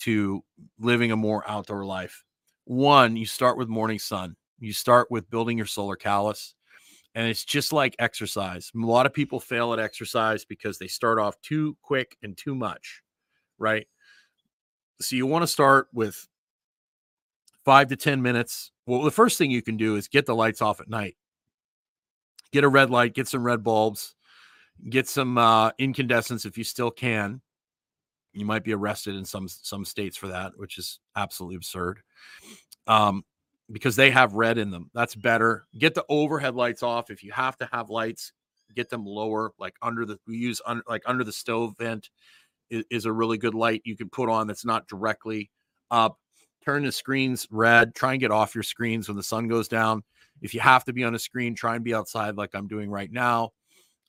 to 0.00 0.42
living 0.78 1.12
a 1.12 1.16
more 1.16 1.48
outdoor 1.48 1.84
life. 1.84 2.24
One, 2.64 3.16
you 3.16 3.26
start 3.26 3.56
with 3.56 3.68
morning 3.68 3.98
sun. 3.98 4.36
You 4.58 4.72
start 4.72 5.10
with 5.10 5.30
building 5.30 5.56
your 5.56 5.66
solar 5.66 5.96
callus. 5.96 6.54
And 7.14 7.26
it's 7.26 7.44
just 7.44 7.72
like 7.72 7.96
exercise. 7.98 8.70
A 8.74 8.78
lot 8.78 9.06
of 9.06 9.12
people 9.12 9.40
fail 9.40 9.72
at 9.72 9.80
exercise 9.80 10.44
because 10.44 10.78
they 10.78 10.86
start 10.86 11.18
off 11.18 11.40
too 11.42 11.76
quick 11.82 12.16
and 12.22 12.36
too 12.36 12.54
much, 12.54 13.02
right? 13.58 13.86
So 15.00 15.16
you 15.16 15.26
want 15.26 15.42
to 15.42 15.48
start 15.48 15.88
with 15.92 16.28
five 17.64 17.88
to 17.88 17.96
10 17.96 18.22
minutes. 18.22 18.70
Well, 18.86 19.02
the 19.02 19.10
first 19.10 19.38
thing 19.38 19.50
you 19.50 19.62
can 19.62 19.76
do 19.76 19.96
is 19.96 20.08
get 20.08 20.26
the 20.26 20.34
lights 20.34 20.62
off 20.62 20.80
at 20.80 20.88
night. 20.88 21.16
Get 22.52 22.64
a 22.64 22.68
red 22.68 22.90
light, 22.90 23.14
get 23.14 23.28
some 23.28 23.44
red 23.44 23.62
bulbs, 23.62 24.14
get 24.88 25.08
some 25.08 25.38
uh, 25.38 25.70
incandescents 25.78 26.44
if 26.44 26.58
you 26.58 26.64
still 26.64 26.90
can. 26.90 27.40
You 28.32 28.44
might 28.44 28.64
be 28.64 28.72
arrested 28.72 29.16
in 29.16 29.24
some 29.24 29.48
some 29.48 29.84
states 29.84 30.16
for 30.16 30.28
that, 30.28 30.52
which 30.56 30.78
is 30.78 31.00
absolutely 31.16 31.56
absurd. 31.56 32.00
Um, 32.86 33.24
because 33.72 33.96
they 33.96 34.10
have 34.10 34.34
red 34.34 34.58
in 34.58 34.70
them. 34.70 34.90
That's 34.94 35.14
better. 35.14 35.66
Get 35.78 35.94
the 35.94 36.04
overhead 36.08 36.54
lights 36.54 36.82
off. 36.82 37.10
If 37.10 37.22
you 37.22 37.32
have 37.32 37.56
to 37.58 37.68
have 37.72 37.90
lights, 37.90 38.32
get 38.74 38.88
them 38.88 39.04
lower, 39.04 39.52
like 39.58 39.74
under 39.82 40.04
the 40.04 40.18
we 40.26 40.36
use 40.36 40.60
un, 40.66 40.82
like 40.88 41.02
under 41.06 41.24
the 41.24 41.32
stove 41.32 41.74
vent 41.78 42.10
is, 42.70 42.84
is 42.90 43.04
a 43.04 43.12
really 43.12 43.38
good 43.38 43.54
light 43.54 43.82
you 43.84 43.96
can 43.96 44.08
put 44.08 44.28
on 44.28 44.46
that's 44.46 44.64
not 44.64 44.88
directly 44.88 45.50
up. 45.90 46.18
Turn 46.64 46.84
the 46.84 46.92
screens 46.92 47.46
red. 47.50 47.94
Try 47.94 48.12
and 48.12 48.20
get 48.20 48.30
off 48.30 48.54
your 48.54 48.62
screens 48.62 49.08
when 49.08 49.16
the 49.16 49.22
sun 49.22 49.48
goes 49.48 49.68
down. 49.68 50.02
If 50.42 50.54
you 50.54 50.60
have 50.60 50.84
to 50.84 50.92
be 50.92 51.04
on 51.04 51.14
a 51.14 51.18
screen, 51.18 51.54
try 51.54 51.74
and 51.74 51.84
be 51.84 51.94
outside 51.94 52.36
like 52.36 52.50
I'm 52.54 52.68
doing 52.68 52.90
right 52.90 53.10
now. 53.10 53.52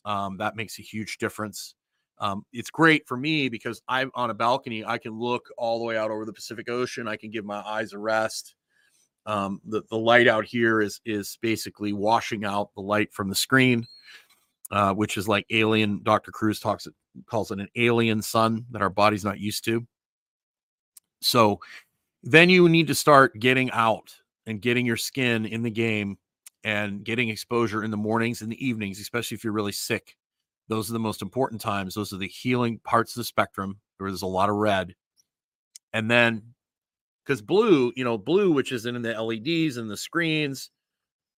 Um, 0.06 0.38
that 0.38 0.56
makes 0.56 0.80
a 0.80 0.82
huge 0.82 1.18
difference. 1.18 1.75
Um, 2.18 2.46
it's 2.53 2.70
great 2.70 3.08
for 3.08 3.18
me 3.18 3.50
because 3.50 3.82
I'm 3.88 4.12
on 4.15 4.30
a 4.30 4.34
balcony. 4.34 4.86
I 4.86 4.98
can 4.98 5.18
look 5.18 5.50
all 5.58 5.80
the 5.80 5.86
way 5.86 5.98
out 5.98 6.12
over 6.12 6.25
the 6.25 6.34
Pacific 6.34 6.70
Ocean. 6.70 7.08
I 7.08 7.15
can 7.15 7.32
give 7.32 7.46
my 7.46 7.62
eyes 7.62 7.94
a 7.94 8.00
rest. 8.00 8.56
Um, 9.25 9.61
the, 9.65 9.83
the 9.89 9.97
light 9.97 10.27
out 10.27 10.45
here 10.45 10.81
is 10.81 10.99
is 11.05 11.37
basically 11.41 11.93
washing 11.93 12.43
out 12.43 12.73
the 12.75 12.81
light 12.81 13.13
from 13.13 13.29
the 13.29 13.35
screen, 13.35 13.85
uh, 14.71 14.93
which 14.93 15.17
is 15.17 15.27
like 15.27 15.45
alien. 15.51 16.01
Dr. 16.03 16.31
Kruse 16.31 16.59
talks 16.59 16.87
it 16.87 16.93
calls 17.25 17.51
it 17.51 17.59
an 17.59 17.69
alien 17.75 18.21
sun 18.21 18.65
that 18.71 18.81
our 18.81 18.89
body's 18.89 19.25
not 19.25 19.39
used 19.39 19.63
to. 19.65 19.85
So 21.21 21.59
then 22.23 22.49
you 22.49 22.67
need 22.67 22.87
to 22.87 22.95
start 22.95 23.39
getting 23.39 23.69
out 23.71 24.15
and 24.45 24.61
getting 24.61 24.85
your 24.85 24.97
skin 24.97 25.45
in 25.45 25.61
the 25.61 25.69
game 25.69 26.17
and 26.63 27.03
getting 27.03 27.29
exposure 27.29 27.83
in 27.83 27.91
the 27.91 27.97
mornings 27.97 28.41
and 28.41 28.51
the 28.51 28.65
evenings, 28.65 28.99
especially 28.99 29.35
if 29.35 29.43
you're 29.43 29.53
really 29.53 29.71
sick. 29.71 30.15
Those 30.67 30.89
are 30.89 30.93
the 30.93 30.99
most 30.99 31.21
important 31.21 31.61
times. 31.61 31.95
Those 31.95 32.13
are 32.13 32.17
the 32.17 32.27
healing 32.27 32.79
parts 32.79 33.15
of 33.15 33.21
the 33.21 33.25
spectrum 33.25 33.79
where 33.97 34.09
there's 34.09 34.21
a 34.21 34.27
lot 34.27 34.49
of 34.49 34.55
red. 34.55 34.95
And 35.93 36.09
then 36.09 36.53
because 37.25 37.41
blue, 37.41 37.91
you 37.95 38.03
know, 38.03 38.17
blue, 38.17 38.51
which 38.51 38.71
is 38.71 38.85
in 38.85 39.01
the 39.01 39.21
LEDs 39.21 39.77
and 39.77 39.89
the 39.89 39.97
screens, 39.97 40.69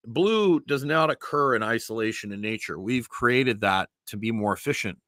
blue 0.05 0.59
does 0.61 0.83
not 0.83 1.09
occur 1.09 1.55
in 1.55 1.63
isolation 1.63 2.31
in 2.31 2.41
nature. 2.41 2.79
We've 2.79 3.09
created 3.09 3.61
that 3.61 3.89
to 4.07 4.17
be 4.17 4.31
more 4.31 4.53
efficient. 4.53 4.99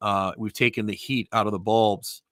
Uh, 0.00 0.32
we've 0.36 0.52
taken 0.52 0.86
the 0.86 0.94
heat 0.94 1.28
out 1.32 1.46
of 1.46 1.52
the 1.52 1.58
bulbs, 1.58 2.22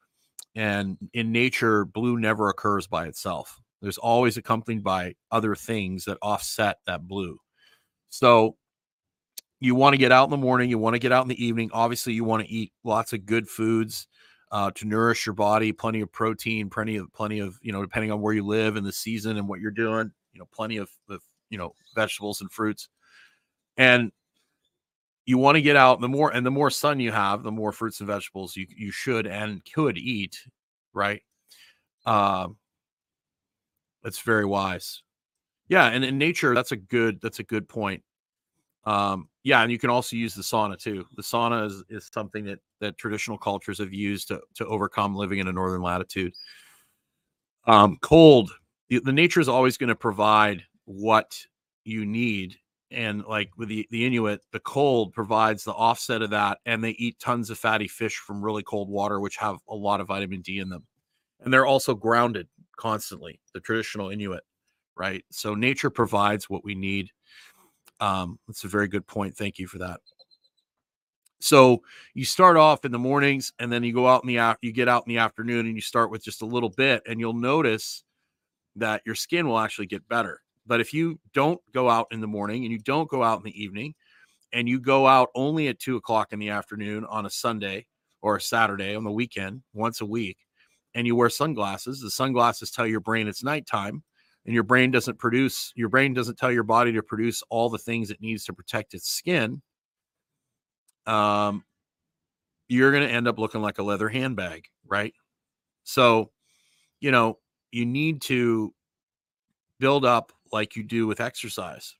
and 0.54 0.98
in 1.14 1.32
nature, 1.32 1.84
blue 1.84 2.18
never 2.18 2.48
occurs 2.48 2.86
by 2.86 3.06
itself. 3.06 3.60
There's 3.80 3.98
always 3.98 4.36
accompanied 4.36 4.84
by 4.84 5.14
other 5.30 5.54
things 5.54 6.04
that 6.04 6.18
offset 6.22 6.78
that 6.86 7.08
blue. 7.08 7.38
So 8.10 8.56
you 9.60 9.74
want 9.74 9.94
to 9.94 9.98
get 9.98 10.12
out 10.12 10.24
in 10.24 10.30
the 10.30 10.36
morning, 10.36 10.68
you 10.70 10.78
want 10.78 10.94
to 10.94 11.00
get 11.00 11.12
out 11.12 11.22
in 11.22 11.28
the 11.28 11.44
evening. 11.44 11.70
Obviously, 11.72 12.12
you 12.12 12.24
want 12.24 12.44
to 12.44 12.52
eat 12.52 12.72
lots 12.84 13.12
of 13.12 13.24
good 13.24 13.48
foods 13.48 14.06
uh, 14.52 14.70
to 14.72 14.84
nourish 14.84 15.24
your 15.24 15.34
body, 15.34 15.72
plenty 15.72 16.02
of 16.02 16.12
protein, 16.12 16.68
plenty 16.68 16.96
of 16.96 17.12
plenty 17.14 17.40
of 17.40 17.58
you 17.62 17.72
know, 17.72 17.82
depending 17.82 18.12
on 18.12 18.20
where 18.20 18.34
you 18.34 18.44
live 18.44 18.76
and 18.76 18.86
the 18.86 18.92
season 18.92 19.38
and 19.38 19.48
what 19.48 19.60
you're 19.60 19.70
doing, 19.70 20.12
you 20.32 20.38
know, 20.38 20.46
plenty 20.54 20.76
of, 20.76 20.90
of 21.08 21.20
you 21.48 21.56
know 21.56 21.74
vegetables 21.94 22.42
and 22.42 22.52
fruits, 22.52 22.88
and 23.78 24.12
you 25.24 25.38
want 25.38 25.56
to 25.56 25.62
get 25.62 25.74
out. 25.74 26.02
The 26.02 26.08
more 26.08 26.30
and 26.30 26.44
the 26.44 26.50
more 26.50 26.70
sun 26.70 27.00
you 27.00 27.12
have, 27.12 27.42
the 27.42 27.50
more 27.50 27.72
fruits 27.72 28.00
and 28.00 28.06
vegetables 28.06 28.54
you 28.54 28.66
you 28.68 28.92
should 28.92 29.26
and 29.26 29.62
could 29.74 29.96
eat, 29.96 30.38
right? 30.92 31.22
Um, 32.04 32.58
that's 34.02 34.20
very 34.20 34.44
wise. 34.44 35.02
Yeah, 35.68 35.86
and 35.86 36.04
in 36.04 36.18
nature, 36.18 36.54
that's 36.54 36.72
a 36.72 36.76
good 36.76 37.20
that's 37.22 37.38
a 37.38 37.44
good 37.44 37.68
point. 37.68 38.02
Um, 38.84 39.28
yeah, 39.44 39.62
and 39.62 39.70
you 39.70 39.78
can 39.78 39.90
also 39.90 40.16
use 40.16 40.34
the 40.34 40.42
sauna 40.42 40.78
too. 40.78 41.06
The 41.16 41.22
sauna 41.22 41.66
is, 41.66 41.84
is 41.88 42.10
something 42.12 42.44
that 42.46 42.58
that 42.80 42.98
traditional 42.98 43.38
cultures 43.38 43.78
have 43.78 43.92
used 43.92 44.28
to 44.28 44.40
to 44.54 44.66
overcome 44.66 45.14
living 45.14 45.38
in 45.38 45.48
a 45.48 45.52
northern 45.52 45.82
latitude. 45.82 46.32
Um, 47.66 47.96
cold, 48.00 48.50
the, 48.88 49.00
the 49.00 49.12
nature 49.12 49.40
is 49.40 49.48
always 49.48 49.76
going 49.76 49.88
to 49.88 49.94
provide 49.94 50.64
what 50.84 51.38
you 51.84 52.04
need, 52.04 52.56
and 52.90 53.24
like 53.24 53.50
with 53.56 53.68
the 53.68 53.86
the 53.90 54.04
Inuit, 54.04 54.40
the 54.52 54.60
cold 54.60 55.12
provides 55.12 55.62
the 55.62 55.72
offset 55.72 56.22
of 56.22 56.30
that, 56.30 56.58
and 56.66 56.82
they 56.82 56.90
eat 56.90 57.20
tons 57.20 57.50
of 57.50 57.58
fatty 57.58 57.86
fish 57.86 58.16
from 58.16 58.42
really 58.44 58.64
cold 58.64 58.88
water, 58.88 59.20
which 59.20 59.36
have 59.36 59.58
a 59.68 59.74
lot 59.74 60.00
of 60.00 60.08
vitamin 60.08 60.40
D 60.40 60.58
in 60.58 60.68
them, 60.68 60.84
and 61.40 61.52
they're 61.52 61.66
also 61.66 61.94
grounded 61.94 62.48
constantly. 62.76 63.40
The 63.54 63.60
traditional 63.60 64.10
Inuit, 64.10 64.42
right? 64.96 65.24
So 65.30 65.54
nature 65.54 65.90
provides 65.90 66.50
what 66.50 66.64
we 66.64 66.74
need 66.74 67.10
um, 68.02 68.36
that's 68.48 68.64
a 68.64 68.68
very 68.68 68.88
good 68.88 69.06
point. 69.06 69.36
Thank 69.36 69.60
you 69.60 69.68
for 69.68 69.78
that. 69.78 70.00
So 71.40 71.82
you 72.14 72.24
start 72.24 72.56
off 72.56 72.84
in 72.84 72.90
the 72.90 72.98
mornings 72.98 73.52
and 73.60 73.72
then 73.72 73.84
you 73.84 73.92
go 73.92 74.08
out 74.08 74.24
in 74.24 74.28
the 74.28 74.38
after 74.38 74.66
you 74.66 74.72
get 74.72 74.88
out 74.88 75.04
in 75.06 75.14
the 75.14 75.20
afternoon 75.20 75.66
and 75.66 75.76
you 75.76 75.80
start 75.80 76.10
with 76.10 76.22
just 76.22 76.42
a 76.42 76.46
little 76.46 76.68
bit 76.68 77.02
and 77.06 77.20
you'll 77.20 77.32
notice 77.32 78.02
that 78.76 79.02
your 79.06 79.14
skin 79.14 79.46
will 79.46 79.58
actually 79.58 79.86
get 79.86 80.06
better. 80.08 80.40
But 80.66 80.80
if 80.80 80.92
you 80.92 81.20
don't 81.32 81.60
go 81.72 81.88
out 81.88 82.08
in 82.10 82.20
the 82.20 82.26
morning 82.26 82.64
and 82.64 82.72
you 82.72 82.78
don't 82.80 83.08
go 83.08 83.22
out 83.22 83.38
in 83.38 83.44
the 83.44 83.62
evening 83.62 83.94
and 84.52 84.68
you 84.68 84.80
go 84.80 85.06
out 85.06 85.28
only 85.36 85.68
at 85.68 85.78
two 85.78 85.96
o'clock 85.96 86.32
in 86.32 86.40
the 86.40 86.50
afternoon 86.50 87.04
on 87.04 87.24
a 87.24 87.30
Sunday 87.30 87.86
or 88.20 88.36
a 88.36 88.40
Saturday 88.40 88.96
on 88.96 89.04
the 89.04 89.12
weekend 89.12 89.62
once 89.74 90.00
a 90.00 90.06
week 90.06 90.38
and 90.94 91.06
you 91.06 91.14
wear 91.14 91.30
sunglasses, 91.30 92.00
the 92.00 92.10
sunglasses 92.10 92.70
tell 92.70 92.86
your 92.86 93.00
brain 93.00 93.28
it's 93.28 93.44
nighttime 93.44 94.02
and 94.44 94.54
your 94.54 94.62
brain 94.62 94.90
doesn't 94.90 95.18
produce 95.18 95.72
your 95.74 95.88
brain 95.88 96.14
doesn't 96.14 96.38
tell 96.38 96.52
your 96.52 96.62
body 96.62 96.92
to 96.92 97.02
produce 97.02 97.42
all 97.48 97.68
the 97.68 97.78
things 97.78 98.10
it 98.10 98.20
needs 98.20 98.44
to 98.44 98.52
protect 98.52 98.94
its 98.94 99.08
skin 99.08 99.62
um 101.06 101.64
you're 102.68 102.90
going 102.92 103.06
to 103.06 103.12
end 103.12 103.28
up 103.28 103.38
looking 103.38 103.60
like 103.60 103.78
a 103.78 103.82
leather 103.82 104.08
handbag 104.08 104.64
right 104.86 105.14
so 105.84 106.30
you 107.00 107.10
know 107.10 107.38
you 107.70 107.84
need 107.84 108.20
to 108.20 108.72
build 109.80 110.04
up 110.04 110.32
like 110.52 110.76
you 110.76 110.82
do 110.82 111.06
with 111.06 111.20
exercise 111.20 111.96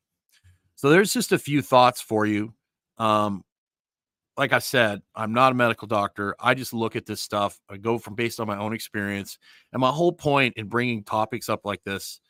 so 0.77 0.91
there's 0.91 1.13
just 1.13 1.33
a 1.33 1.39
few 1.39 1.63
thoughts 1.63 2.01
for 2.01 2.27
you 2.27 2.53
um 2.99 3.45
like 4.37 4.53
I 4.53 4.61
said, 4.61 5.03
I'm 5.15 5.35
not 5.35 5.53
a 5.53 5.55
medical 5.55 5.87
doctor. 5.87 6.35
I 6.41 6.55
just 6.55 6.73
look 6.73 6.97
at 6.97 7.07
this 7.07 7.21
stuff. 7.21 7.61
I 7.69 7.77
go 7.77 7.99
from 7.99 8.15
based 8.15 8.41
on 8.41 8.47
my 8.47 8.57
own 8.57 8.73
experience. 8.73 9.39
And 9.73 9.81
my 9.81 9.91
whole 9.91 10.13
point 10.13 10.55
in 10.57 10.69
bringing 10.69 11.05
topics 11.05 11.49
up 11.49 11.61
like 11.65 11.85
this 11.85 12.21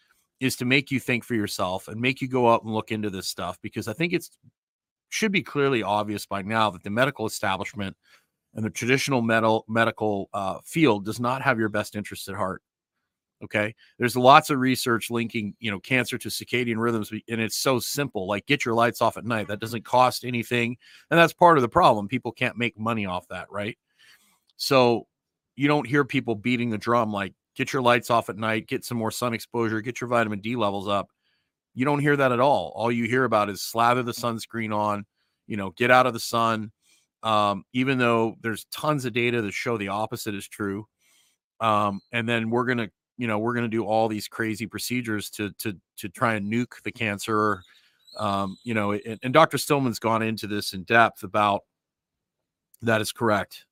is 0.43 0.57
to 0.57 0.65
make 0.65 0.91
you 0.91 0.99
think 0.99 1.23
for 1.23 1.37
yourself 1.37 1.87
and 1.87 2.01
make 2.01 2.21
you 2.21 2.27
go 2.27 2.53
out 2.53 2.65
and 2.65 2.75
look 2.75 2.91
into 2.91 3.09
this 3.09 3.29
stuff 3.29 3.59
because 3.63 3.87
I 3.87 3.93
think 3.93 4.13
it's 4.13 4.29
should 5.09 5.31
be 5.31 5.43
clearly 5.43 5.85
obvious 5.85 6.27
by 6.27 6.43
now 6.43 6.69
that 6.71 6.83
the 6.83 6.91
medical 6.91 7.27
establishment 7.27 7.97
and 8.55 8.65
the 8.65 8.71
traditional 8.71 9.23
medical 9.23 9.65
medical 9.69 10.29
uh, 10.35 10.59
field 10.65 11.05
does 11.05 11.21
not 11.21 11.43
have 11.43 11.61
your 11.61 11.69
best 11.69 11.95
interest 11.95 12.29
at 12.29 12.35
heart. 12.35 12.61
Okay, 13.45 13.73
there's 14.01 14.17
lots 14.17 14.51
of 14.51 14.59
research 14.59 15.13
linking 15.13 15.55
you 15.61 15.71
know 15.71 15.79
cancer 15.79 16.19
to 16.19 16.29
circadian 16.29 16.79
rhythms, 16.79 17.13
and 17.13 17.41
it's 17.41 17.57
so 17.57 17.79
simple. 17.79 18.27
Like 18.27 18.47
get 18.47 18.65
your 18.65 18.75
lights 18.75 19.01
off 19.01 19.17
at 19.17 19.25
night. 19.25 19.47
That 19.47 19.61
doesn't 19.61 19.85
cost 19.85 20.25
anything, 20.25 20.77
and 21.11 21.21
that's 21.21 21.33
part 21.33 21.57
of 21.57 21.63
the 21.63 21.69
problem. 21.69 22.09
People 22.09 22.33
can't 22.33 22.59
make 22.59 22.77
money 22.77 23.07
off 23.07 23.29
that, 23.29 23.47
right? 23.49 23.79
So 24.57 25.07
you 25.55 25.69
don't 25.69 25.87
hear 25.87 26.05
people 26.05 26.35
beating 26.35 26.71
the 26.71 26.79
drum 26.79 27.13
like 27.13 27.35
get 27.57 27.73
your 27.73 27.83
lights 27.83 28.11
off 28.11 28.29
at 28.29 28.37
night, 28.37 28.67
get 28.67 28.85
some 28.85 28.99
more 28.99 29.11
sun 29.11 29.35
exposure, 29.35 29.81
get 29.81 30.01
your 30.01 30.09
vitamin 30.09 30.41
D 30.41 30.57
levels 30.57 30.89
up. 30.89 31.09
You 31.75 31.85
don't 31.85 32.01
hear 32.01 32.17
that 32.17 32.33
at 32.33 32.41
all. 32.41 32.73
All 32.75 32.93
you 32.93 33.05
hear 33.05 33.25
about 33.25 33.49
is 33.49 33.63
slather 33.63 34.03
the 34.03 34.13
sunscreen 34.13 34.75
on, 34.75 35.05
you 35.47 35.57
know, 35.57 35.71
get 35.71 35.91
out 35.91 36.07
of 36.07 36.13
the 36.13 36.21
sun. 36.21 36.71
Um, 37.23 37.65
even 37.73 37.99
though 37.99 38.35
there's 38.41 38.67
tons 38.73 39.05
of 39.05 39.13
data 39.13 39.43
that 39.43 39.55
show 39.55 39.79
the 39.79 39.89
opposite 39.89 40.35
is 40.35 40.49
true. 40.49 40.87
Um, 41.61 42.01
and 42.11 42.29
then 42.29 42.51
we're 42.51 42.65
gonna, 42.65 42.91
you 43.17 43.27
know, 43.27 43.39
we're 43.39 43.55
gonna 43.55 43.69
do 43.69 43.85
all 43.85 44.09
these 44.09 44.27
crazy 44.29 44.67
procedures 44.67 45.31
to 45.31 45.53
to 45.59 45.77
to 45.99 46.09
try 46.09 46.35
and 46.35 46.53
nuke 46.53 46.83
the 46.83 46.91
cancer. 46.91 47.63
Um, 48.19 48.59
you 48.65 48.75
know, 48.75 48.93
and, 48.93 49.19
and 49.23 49.33
Dr. 49.33 49.57
Stillman's 49.57 49.99
gone 49.99 50.23
into 50.23 50.47
this 50.47 50.75
in 50.75 50.83
depth 50.83 51.23
about 51.23 51.63
that 52.83 53.01
is 53.01 53.13
correct. 53.13 53.65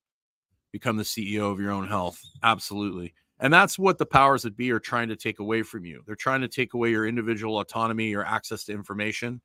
Become 0.73 0.97
the 0.97 1.03
CEO 1.03 1.51
of 1.51 1.61
your 1.61 1.73
own 1.73 1.89
health. 1.89 2.23
Absolutely. 2.43 3.13
And 3.41 3.53
that's 3.53 3.79
what 3.79 3.97
the 3.97 4.07
powers 4.07 4.43
that 4.43 4.57
be 4.57 4.71
are 4.71 4.79
trying 4.79 5.09
to 5.09 5.17
take 5.17 5.39
away 5.39 5.63
from 5.63 5.87
you. 5.87 6.03
They're 6.07 6.15
trying 6.15 6.43
to 6.43 6.49
take 6.49 6.75
away 6.75 6.91
your 6.91 7.07
individual 7.07 7.59
autonomy, 7.59 8.09
your 8.09 8.25
access 8.25 8.65
to 8.65 8.73
information, 8.73 9.41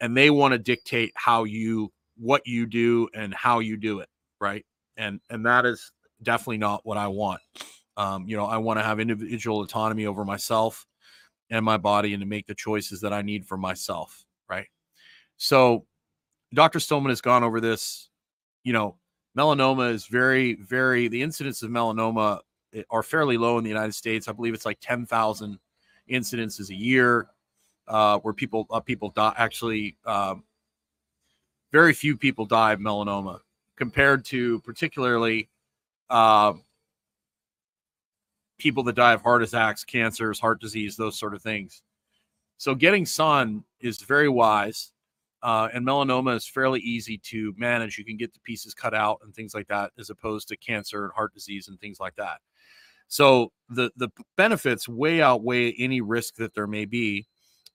and 0.00 0.16
they 0.16 0.30
want 0.30 0.52
to 0.52 0.58
dictate 0.58 1.12
how 1.14 1.44
you 1.44 1.92
what 2.16 2.46
you 2.46 2.66
do 2.66 3.08
and 3.14 3.32
how 3.34 3.60
you 3.60 3.76
do 3.76 4.00
it, 4.00 4.08
right? 4.40 4.64
And 4.96 5.20
and 5.28 5.44
that 5.44 5.66
is 5.66 5.92
definitely 6.22 6.58
not 6.58 6.80
what 6.84 6.96
I 6.96 7.08
want. 7.08 7.40
Um, 7.98 8.26
you 8.26 8.36
know, 8.36 8.46
I 8.46 8.56
want 8.58 8.78
to 8.78 8.84
have 8.84 8.98
individual 8.98 9.60
autonomy 9.60 10.06
over 10.06 10.24
myself 10.24 10.86
and 11.50 11.64
my 11.64 11.76
body 11.76 12.14
and 12.14 12.20
to 12.20 12.26
make 12.26 12.46
the 12.46 12.54
choices 12.54 13.00
that 13.02 13.12
I 13.12 13.22
need 13.22 13.46
for 13.46 13.56
myself, 13.56 14.24
right? 14.48 14.68
So 15.36 15.86
Dr. 16.54 16.80
Stillman 16.80 17.10
has 17.10 17.20
gone 17.20 17.44
over 17.44 17.60
this. 17.60 18.08
You 18.64 18.72
know, 18.72 18.98
melanoma 19.36 19.92
is 19.92 20.06
very, 20.06 20.54
very, 20.54 21.08
the 21.08 21.22
incidence 21.22 21.62
of 21.62 21.70
melanoma 21.70 22.40
are 22.90 23.02
fairly 23.02 23.36
low 23.36 23.58
in 23.58 23.64
the 23.64 23.70
United 23.70 23.94
States. 23.94 24.28
I 24.28 24.32
believe 24.32 24.54
it's 24.54 24.66
like 24.66 24.78
10,000 24.80 25.58
incidences 26.10 26.70
a 26.70 26.74
year 26.74 27.28
uh, 27.86 28.18
where 28.18 28.34
people, 28.34 28.66
uh, 28.70 28.80
people 28.80 29.10
die. 29.10 29.34
Actually, 29.36 29.96
um, 30.04 30.44
very 31.72 31.92
few 31.92 32.16
people 32.16 32.46
die 32.46 32.72
of 32.72 32.80
melanoma 32.80 33.40
compared 33.76 34.24
to 34.26 34.60
particularly 34.60 35.48
uh, 36.10 36.52
people 38.58 38.82
that 38.82 38.96
die 38.96 39.12
of 39.12 39.22
heart 39.22 39.42
attacks, 39.42 39.84
cancers, 39.84 40.40
heart 40.40 40.60
disease, 40.60 40.96
those 40.96 41.18
sort 41.18 41.34
of 41.34 41.42
things. 41.42 41.82
So 42.58 42.74
getting 42.74 43.06
sun 43.06 43.64
is 43.80 44.00
very 44.00 44.28
wise. 44.28 44.92
Uh, 45.40 45.68
and 45.72 45.86
melanoma 45.86 46.34
is 46.34 46.48
fairly 46.48 46.80
easy 46.80 47.16
to 47.16 47.54
manage. 47.56 47.96
You 47.96 48.04
can 48.04 48.16
get 48.16 48.34
the 48.34 48.40
pieces 48.40 48.74
cut 48.74 48.92
out 48.92 49.20
and 49.22 49.32
things 49.32 49.54
like 49.54 49.68
that, 49.68 49.92
as 49.96 50.10
opposed 50.10 50.48
to 50.48 50.56
cancer 50.56 51.04
and 51.04 51.12
heart 51.12 51.32
disease 51.32 51.68
and 51.68 51.78
things 51.78 52.00
like 52.00 52.16
that. 52.16 52.38
So 53.08 53.52
the 53.68 53.90
the 53.96 54.08
benefits 54.36 54.88
way 54.88 55.20
outweigh 55.22 55.72
any 55.72 56.00
risk 56.00 56.36
that 56.36 56.54
there 56.54 56.66
may 56.66 56.84
be, 56.84 57.26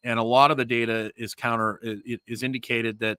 and 0.03 0.19
a 0.19 0.23
lot 0.23 0.51
of 0.51 0.57
the 0.57 0.65
data 0.65 1.11
is 1.15 1.35
counter 1.35 1.79
it 1.83 2.21
is 2.27 2.43
indicated 2.43 2.99
that 2.99 3.17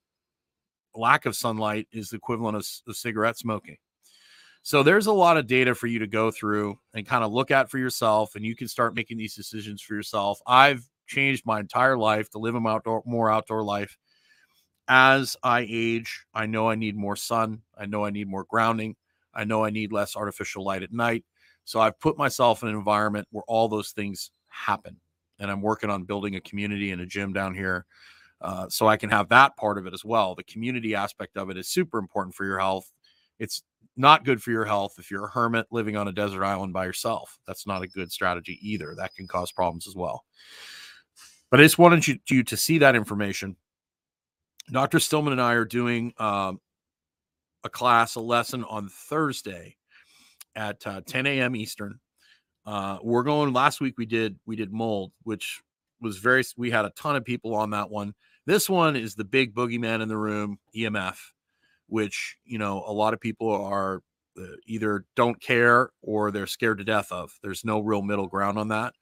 lack 0.95 1.27
of 1.27 1.37
sunlight 1.37 1.89
is 1.93 2.11
the 2.11 2.17
equivalent 2.17 2.57
of, 2.57 2.67
of 2.89 2.97
cigarette 2.97 3.37
smoking. 3.37 3.77
So 4.63 4.83
there's 4.83 5.07
a 5.07 5.13
lot 5.13 5.37
of 5.37 5.47
data 5.47 5.75
for 5.75 5.89
you 5.89 5.99
to 5.99 6.07
go 6.07 6.31
through 6.31 6.79
and 6.95 7.07
kind 7.07 7.23
of 7.23 7.33
look 7.33 7.51
at 7.51 7.71
for 7.71 7.79
yourself, 7.79 8.35
and 8.35 8.45
you 8.45 8.57
can 8.57 8.69
start 8.69 8.95
making 8.95 9.19
these 9.19 9.35
decisions 9.35 9.83
for 9.83 9.95
yourself. 9.95 10.41
I've 10.47 10.89
changed 11.07 11.45
my 11.45 11.61
entire 11.61 11.99
life 11.99 12.31
to 12.31 12.39
live 12.39 12.55
a 12.55 12.67
outdoor, 12.67 13.03
more 13.05 13.31
outdoor 13.31 13.63
life. 13.63 13.99
As 14.89 15.37
I 15.43 15.67
age, 15.69 16.25
I 16.33 16.47
know 16.47 16.71
I 16.71 16.77
need 16.77 16.97
more 16.97 17.17
sun. 17.17 17.63
I 17.77 17.87
know 17.87 18.05
I 18.05 18.11
need 18.11 18.29
more 18.29 18.45
grounding. 18.49 18.97
I 19.35 19.45
know 19.45 19.65
I 19.65 19.71
need 19.71 19.93
less 19.93 20.17
artificial 20.17 20.65
light 20.65 20.83
at 20.83 20.93
night. 20.93 21.25
So 21.65 21.81
I've 21.81 21.99
put 22.01 22.19
myself 22.19 22.63
in 22.63 22.69
an 22.69 22.75
environment 22.75 23.27
where 23.31 23.45
all 23.49 23.69
those 23.69 23.91
things 23.91 24.31
happen. 24.49 24.97
And 25.39 25.51
I'm 25.51 25.63
working 25.63 25.91
on 25.91 26.05
building 26.05 26.37
a 26.37 26.41
community 26.41 26.93
and 26.93 27.03
a 27.03 27.07
gym 27.07 27.33
down 27.33 27.55
here 27.55 27.87
uh, 28.41 28.69
so 28.69 28.87
I 28.87 28.97
can 28.97 29.11
have 29.11 29.29
that 29.31 29.57
part 29.57 29.79
of 29.79 29.87
it 29.87 29.95
as 29.95 30.05
well. 30.05 30.35
The 30.35 30.45
community 30.45 30.95
aspect 30.95 31.37
of 31.37 31.51
it 31.51 31.57
is 31.57 31.69
super 31.69 31.99
important 31.99 32.35
for 32.35 32.45
your 32.45 32.59
health. 32.59 32.91
It's 33.39 33.63
not 33.97 34.25
good 34.25 34.43
for 34.43 34.51
your 34.51 34.65
health 34.65 34.95
if 34.99 35.11
you're 35.11 35.27
a 35.27 35.31
hermit 35.31 35.67
living 35.71 35.97
on 35.97 36.09
a 36.09 36.13
desert 36.13 36.45
island 36.45 36.73
by 36.73 36.85
yourself. 36.85 37.39
That's 37.47 37.67
not 37.67 37.83
a 37.83 37.89
good 37.89 38.13
strategy 38.13 38.59
either. 38.61 38.95
That 38.97 39.15
can 39.15 39.27
cause 39.27 39.51
problems 39.51 39.87
as 39.87 39.95
well. 39.95 40.25
But 41.51 41.61
I 41.61 41.63
just 41.63 41.79
wanted 41.79 42.07
you, 42.07 42.19
you 42.29 42.43
to 42.45 42.57
see 42.57 42.79
that 42.79 42.97
information. 42.97 43.57
Dr. 44.71 44.99
Stillman 44.99 45.33
and 45.33 45.43
I 45.43 45.53
are 45.53 45.65
doing 45.65 46.13
um, 46.19 46.61
a 47.63 47.69
class, 47.69 48.15
a 48.17 48.21
lesson 48.21 48.65
on 48.65 48.89
Thursday 48.89 49.77
at 50.57 50.87
uh, 50.87 51.01
10 51.07 51.27
a.m. 51.27 51.57
Eastern. 51.57 51.99
Uh, 52.67 52.99
we're 53.03 53.23
going. 53.23 53.53
Last 53.53 53.81
week 53.81 53.99
we 53.99 54.07
did 54.07 54.39
we 54.47 54.57
did 54.57 54.73
mold, 54.73 55.13
which 55.23 55.61
was 56.01 56.19
very. 56.19 56.43
We 56.57 56.71
had 56.71 56.85
a 56.85 56.91
ton 56.91 57.17
of 57.17 57.25
people 57.25 57.55
on 57.55 57.71
that 57.71 57.91
one. 57.91 58.15
This 58.47 58.69
one 58.69 58.97
is 58.97 59.15
the 59.15 59.25
big 59.25 59.55
boogeyman 59.55 60.03
in 60.03 60.09
the 60.09 60.17
room, 60.17 60.59
EMF, 60.75 61.17
which 61.89 62.37
you 62.45 62.59
know 62.59 62.83
a 62.87 62.93
lot 62.93 63.13
of 63.13 63.21
people 63.21 63.51
are 63.51 64.01
uh, 64.41 64.57
either 64.67 65.05
don't 65.15 65.41
care 65.41 65.91
or 66.03 66.31
they're 66.31 66.47
scared 66.47 66.79
to 66.79 66.85
death 66.85 67.13
of. 67.13 67.33
There's 67.43 67.65
no 67.65 67.81
real 67.81 68.03
middle 68.03 68.27
ground 68.27 68.59
on 68.59 68.69
that. 68.69 68.95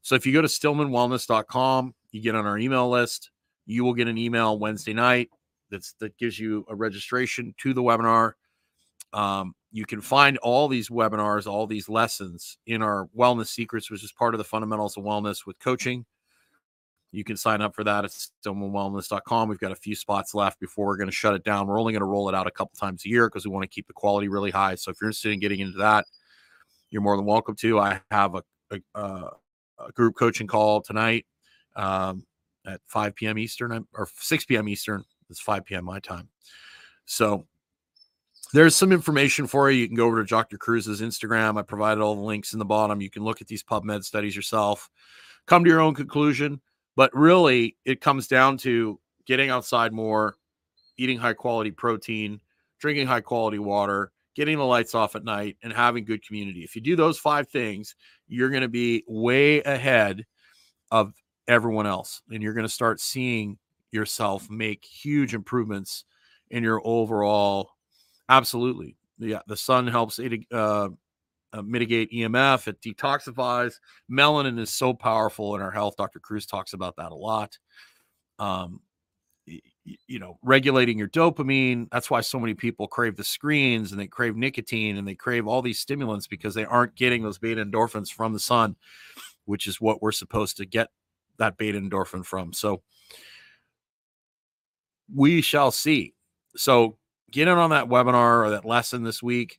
So 0.00 0.14
if 0.14 0.26
you 0.26 0.32
go 0.32 0.42
to 0.42 0.48
stillmanwellness.com, 0.48 1.94
you 2.10 2.22
get 2.22 2.34
on 2.34 2.46
our 2.46 2.58
email 2.58 2.88
list, 2.88 3.30
you 3.66 3.84
will 3.84 3.94
get 3.94 4.08
an 4.08 4.18
email 4.18 4.58
Wednesday 4.58 4.92
night 4.92 5.30
that's 5.70 5.94
that 6.00 6.16
gives 6.18 6.38
you 6.38 6.64
a 6.68 6.74
registration 6.74 7.54
to 7.58 7.74
the 7.74 7.82
webinar. 7.82 8.32
Um, 9.12 9.54
you 9.72 9.84
can 9.84 10.00
find 10.00 10.38
all 10.38 10.68
these 10.68 10.88
webinars, 10.88 11.46
all 11.46 11.66
these 11.66 11.88
lessons 11.88 12.58
in 12.66 12.82
our 12.82 13.08
wellness 13.16 13.48
secrets, 13.48 13.90
which 13.90 14.04
is 14.04 14.12
part 14.12 14.34
of 14.34 14.38
the 14.38 14.44
fundamentals 14.44 14.96
of 14.96 15.04
wellness 15.04 15.46
with 15.46 15.58
coaching. 15.58 16.04
You 17.10 17.24
can 17.24 17.36
sign 17.36 17.60
up 17.60 17.74
for 17.74 17.84
that 17.84 18.04
at 18.04 18.10
stillmanwellness.com. 18.10 19.48
We've 19.48 19.58
got 19.58 19.72
a 19.72 19.76
few 19.76 19.94
spots 19.94 20.34
left 20.34 20.58
before 20.60 20.86
we're 20.86 20.96
going 20.96 21.10
to 21.10 21.14
shut 21.14 21.34
it 21.34 21.44
down. 21.44 21.66
We're 21.66 21.78
only 21.78 21.92
going 21.92 22.00
to 22.00 22.06
roll 22.06 22.28
it 22.30 22.34
out 22.34 22.46
a 22.46 22.50
couple 22.50 22.72
times 22.78 23.04
a 23.04 23.08
year 23.08 23.28
because 23.28 23.44
we 23.44 23.52
want 23.52 23.64
to 23.64 23.68
keep 23.68 23.86
the 23.86 23.92
quality 23.92 24.28
really 24.28 24.50
high. 24.50 24.76
So 24.76 24.90
if 24.90 24.96
you're 25.00 25.10
interested 25.10 25.32
in 25.32 25.40
getting 25.40 25.60
into 25.60 25.78
that, 25.78 26.06
you're 26.90 27.02
more 27.02 27.16
than 27.16 27.26
welcome 27.26 27.54
to. 27.56 27.78
I 27.78 28.00
have 28.10 28.34
a, 28.34 28.42
a, 28.70 28.80
uh, 28.94 29.30
a 29.86 29.92
group 29.92 30.16
coaching 30.16 30.46
call 30.46 30.80
tonight 30.80 31.26
um, 31.76 32.24
at 32.66 32.80
5 32.86 33.14
p.m. 33.14 33.38
Eastern 33.38 33.86
or 33.92 34.08
6 34.18 34.44
p.m. 34.46 34.68
Eastern. 34.68 35.04
It's 35.28 35.40
5 35.40 35.66
p.m. 35.66 35.84
my 35.84 36.00
time. 36.00 36.28
So 37.04 37.46
there's 38.52 38.76
some 38.76 38.92
information 38.92 39.46
for 39.46 39.70
you. 39.70 39.80
You 39.80 39.88
can 39.88 39.96
go 39.96 40.06
over 40.06 40.22
to 40.22 40.28
Dr. 40.28 40.58
Kruse's 40.58 41.00
Instagram. 41.00 41.58
I 41.58 41.62
provided 41.62 42.02
all 42.02 42.14
the 42.14 42.20
links 42.20 42.52
in 42.52 42.58
the 42.58 42.64
bottom. 42.64 43.00
You 43.00 43.10
can 43.10 43.24
look 43.24 43.40
at 43.40 43.46
these 43.46 43.62
PubMed 43.62 44.04
studies 44.04 44.36
yourself, 44.36 44.90
come 45.46 45.64
to 45.64 45.70
your 45.70 45.80
own 45.80 45.94
conclusion. 45.94 46.60
But 46.94 47.14
really, 47.14 47.76
it 47.84 48.02
comes 48.02 48.28
down 48.28 48.58
to 48.58 49.00
getting 49.26 49.48
outside 49.48 49.92
more, 49.92 50.36
eating 50.98 51.18
high 51.18 51.32
quality 51.32 51.70
protein, 51.70 52.40
drinking 52.78 53.06
high 53.06 53.22
quality 53.22 53.58
water, 53.58 54.12
getting 54.34 54.58
the 54.58 54.64
lights 54.64 54.94
off 54.94 55.16
at 55.16 55.24
night, 55.24 55.56
and 55.62 55.72
having 55.72 56.04
good 56.04 56.24
community. 56.26 56.64
If 56.64 56.76
you 56.76 56.82
do 56.82 56.96
those 56.96 57.18
five 57.18 57.48
things, 57.48 57.94
you're 58.28 58.50
going 58.50 58.62
to 58.62 58.68
be 58.68 59.04
way 59.06 59.62
ahead 59.62 60.26
of 60.90 61.14
everyone 61.48 61.86
else. 61.86 62.20
And 62.30 62.42
you're 62.42 62.54
going 62.54 62.66
to 62.66 62.72
start 62.72 63.00
seeing 63.00 63.58
yourself 63.90 64.50
make 64.50 64.84
huge 64.84 65.34
improvements 65.34 66.04
in 66.50 66.62
your 66.62 66.80
overall 66.84 67.70
Absolutely. 68.28 68.96
Yeah, 69.18 69.40
the 69.46 69.56
sun 69.56 69.86
helps 69.86 70.18
uh, 70.18 70.88
uh, 71.52 71.62
mitigate 71.62 72.10
EMF. 72.12 72.68
It 72.68 72.80
detoxifies. 72.80 73.74
Melanin 74.10 74.58
is 74.58 74.70
so 74.70 74.94
powerful 74.94 75.54
in 75.54 75.62
our 75.62 75.70
health. 75.70 75.96
Dr. 75.96 76.18
Kruse 76.18 76.46
talks 76.46 76.72
about 76.72 76.96
that 76.96 77.12
a 77.12 77.16
lot. 77.16 77.58
Um, 78.38 78.80
you 79.46 80.18
know, 80.18 80.38
regulating 80.42 80.98
your 80.98 81.08
dopamine. 81.08 81.88
That's 81.90 82.10
why 82.10 82.20
so 82.20 82.38
many 82.38 82.54
people 82.54 82.86
crave 82.86 83.16
the 83.16 83.24
screens 83.24 83.90
and 83.90 84.00
they 84.00 84.06
crave 84.06 84.36
nicotine 84.36 84.96
and 84.96 85.06
they 85.06 85.16
crave 85.16 85.46
all 85.46 85.62
these 85.62 85.80
stimulants 85.80 86.26
because 86.26 86.54
they 86.54 86.64
aren't 86.64 86.94
getting 86.94 87.22
those 87.22 87.38
beta 87.38 87.64
endorphins 87.64 88.08
from 88.12 88.32
the 88.32 88.40
sun, 88.40 88.76
which 89.44 89.66
is 89.66 89.80
what 89.80 90.00
we're 90.00 90.12
supposed 90.12 90.56
to 90.58 90.66
get 90.66 90.88
that 91.38 91.56
beta 91.56 91.78
endorphin 91.80 92.24
from. 92.24 92.52
So 92.52 92.82
we 95.12 95.40
shall 95.42 95.72
see. 95.72 96.14
So 96.56 96.96
get 97.32 97.48
in 97.48 97.58
on 97.58 97.70
that 97.70 97.88
webinar 97.88 98.46
or 98.46 98.50
that 98.50 98.64
lesson 98.64 99.02
this 99.02 99.22
week 99.22 99.58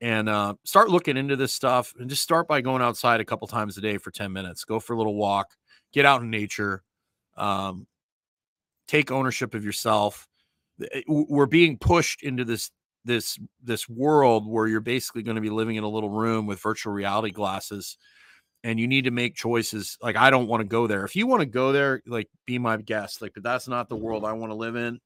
and 0.00 0.28
uh, 0.28 0.54
start 0.64 0.90
looking 0.90 1.16
into 1.16 1.36
this 1.36 1.52
stuff 1.52 1.94
and 1.98 2.08
just 2.08 2.22
start 2.22 2.46
by 2.46 2.60
going 2.60 2.82
outside 2.82 3.20
a 3.20 3.24
couple 3.24 3.48
times 3.48 3.76
a 3.78 3.80
day 3.80 3.98
for 3.98 4.10
10 4.10 4.32
minutes 4.32 4.64
go 4.64 4.78
for 4.78 4.92
a 4.92 4.96
little 4.96 5.16
walk 5.16 5.48
get 5.92 6.04
out 6.04 6.22
in 6.22 6.30
nature 6.30 6.82
um, 7.36 7.86
take 8.86 9.10
ownership 9.10 9.54
of 9.54 9.64
yourself. 9.64 10.26
Eh, 10.92 11.02
we're 11.06 11.46
being 11.46 11.78
pushed 11.78 12.22
into 12.22 12.44
this 12.44 12.70
this 13.04 13.38
this 13.62 13.88
world 13.88 14.48
where 14.48 14.66
you're 14.66 14.80
basically 14.80 15.22
going 15.22 15.36
to 15.36 15.40
be 15.40 15.50
living 15.50 15.76
in 15.76 15.84
a 15.84 15.88
little 15.88 16.10
room 16.10 16.46
with 16.46 16.60
virtual 16.60 16.92
reality 16.92 17.30
glasses 17.30 17.98
and 18.64 18.80
you 18.80 18.88
need 18.88 19.04
to 19.04 19.12
make 19.12 19.36
choices. 19.36 19.96
Like 20.02 20.16
i 20.16 20.30
don't 20.30 20.48
want 20.48 20.60
to 20.60 20.68
go 20.68 20.86
there. 20.86 21.04
If 21.04 21.14
you 21.14 21.26
want 21.26 21.40
to 21.40 21.46
go 21.46 21.72
there 21.72 22.02
like 22.06 22.28
be 22.46 22.58
my 22.58 22.76
guest. 22.78 23.22
Like 23.22 23.32
but 23.34 23.42
that's 23.42 23.68
not 23.68 23.88
the 23.88 23.96
world 23.96 24.24
i 24.24 24.32
want 24.32 24.50
to 24.50 24.56
live 24.56 24.76
in. 24.76 24.98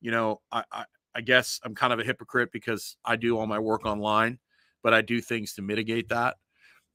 You 0.00 0.10
know 0.10 0.40
I, 0.50 0.64
I 0.70 0.84
I 1.14 1.20
guess 1.20 1.60
I'm 1.64 1.74
kind 1.74 1.92
of 1.92 2.00
a 2.00 2.04
hypocrite 2.04 2.50
because 2.52 2.96
I 3.04 3.16
do 3.16 3.38
all 3.38 3.46
my 3.46 3.58
work 3.58 3.86
online, 3.86 4.38
but 4.82 4.94
I 4.94 5.02
do 5.02 5.20
things 5.20 5.54
to 5.54 5.62
mitigate 5.62 6.08
that. 6.08 6.36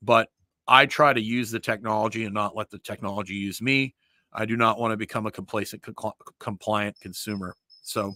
But 0.01 0.29
I 0.67 0.85
try 0.85 1.13
to 1.13 1.21
use 1.21 1.51
the 1.51 1.59
technology 1.59 2.25
and 2.25 2.33
not 2.33 2.55
let 2.55 2.69
the 2.69 2.79
technology 2.79 3.35
use 3.35 3.61
me. 3.61 3.95
I 4.33 4.45
do 4.45 4.57
not 4.57 4.79
want 4.79 4.91
to 4.91 4.97
become 4.97 5.25
a 5.25 5.31
complacent, 5.31 5.83
compliant 6.39 6.99
consumer. 6.99 7.55
So 7.81 8.13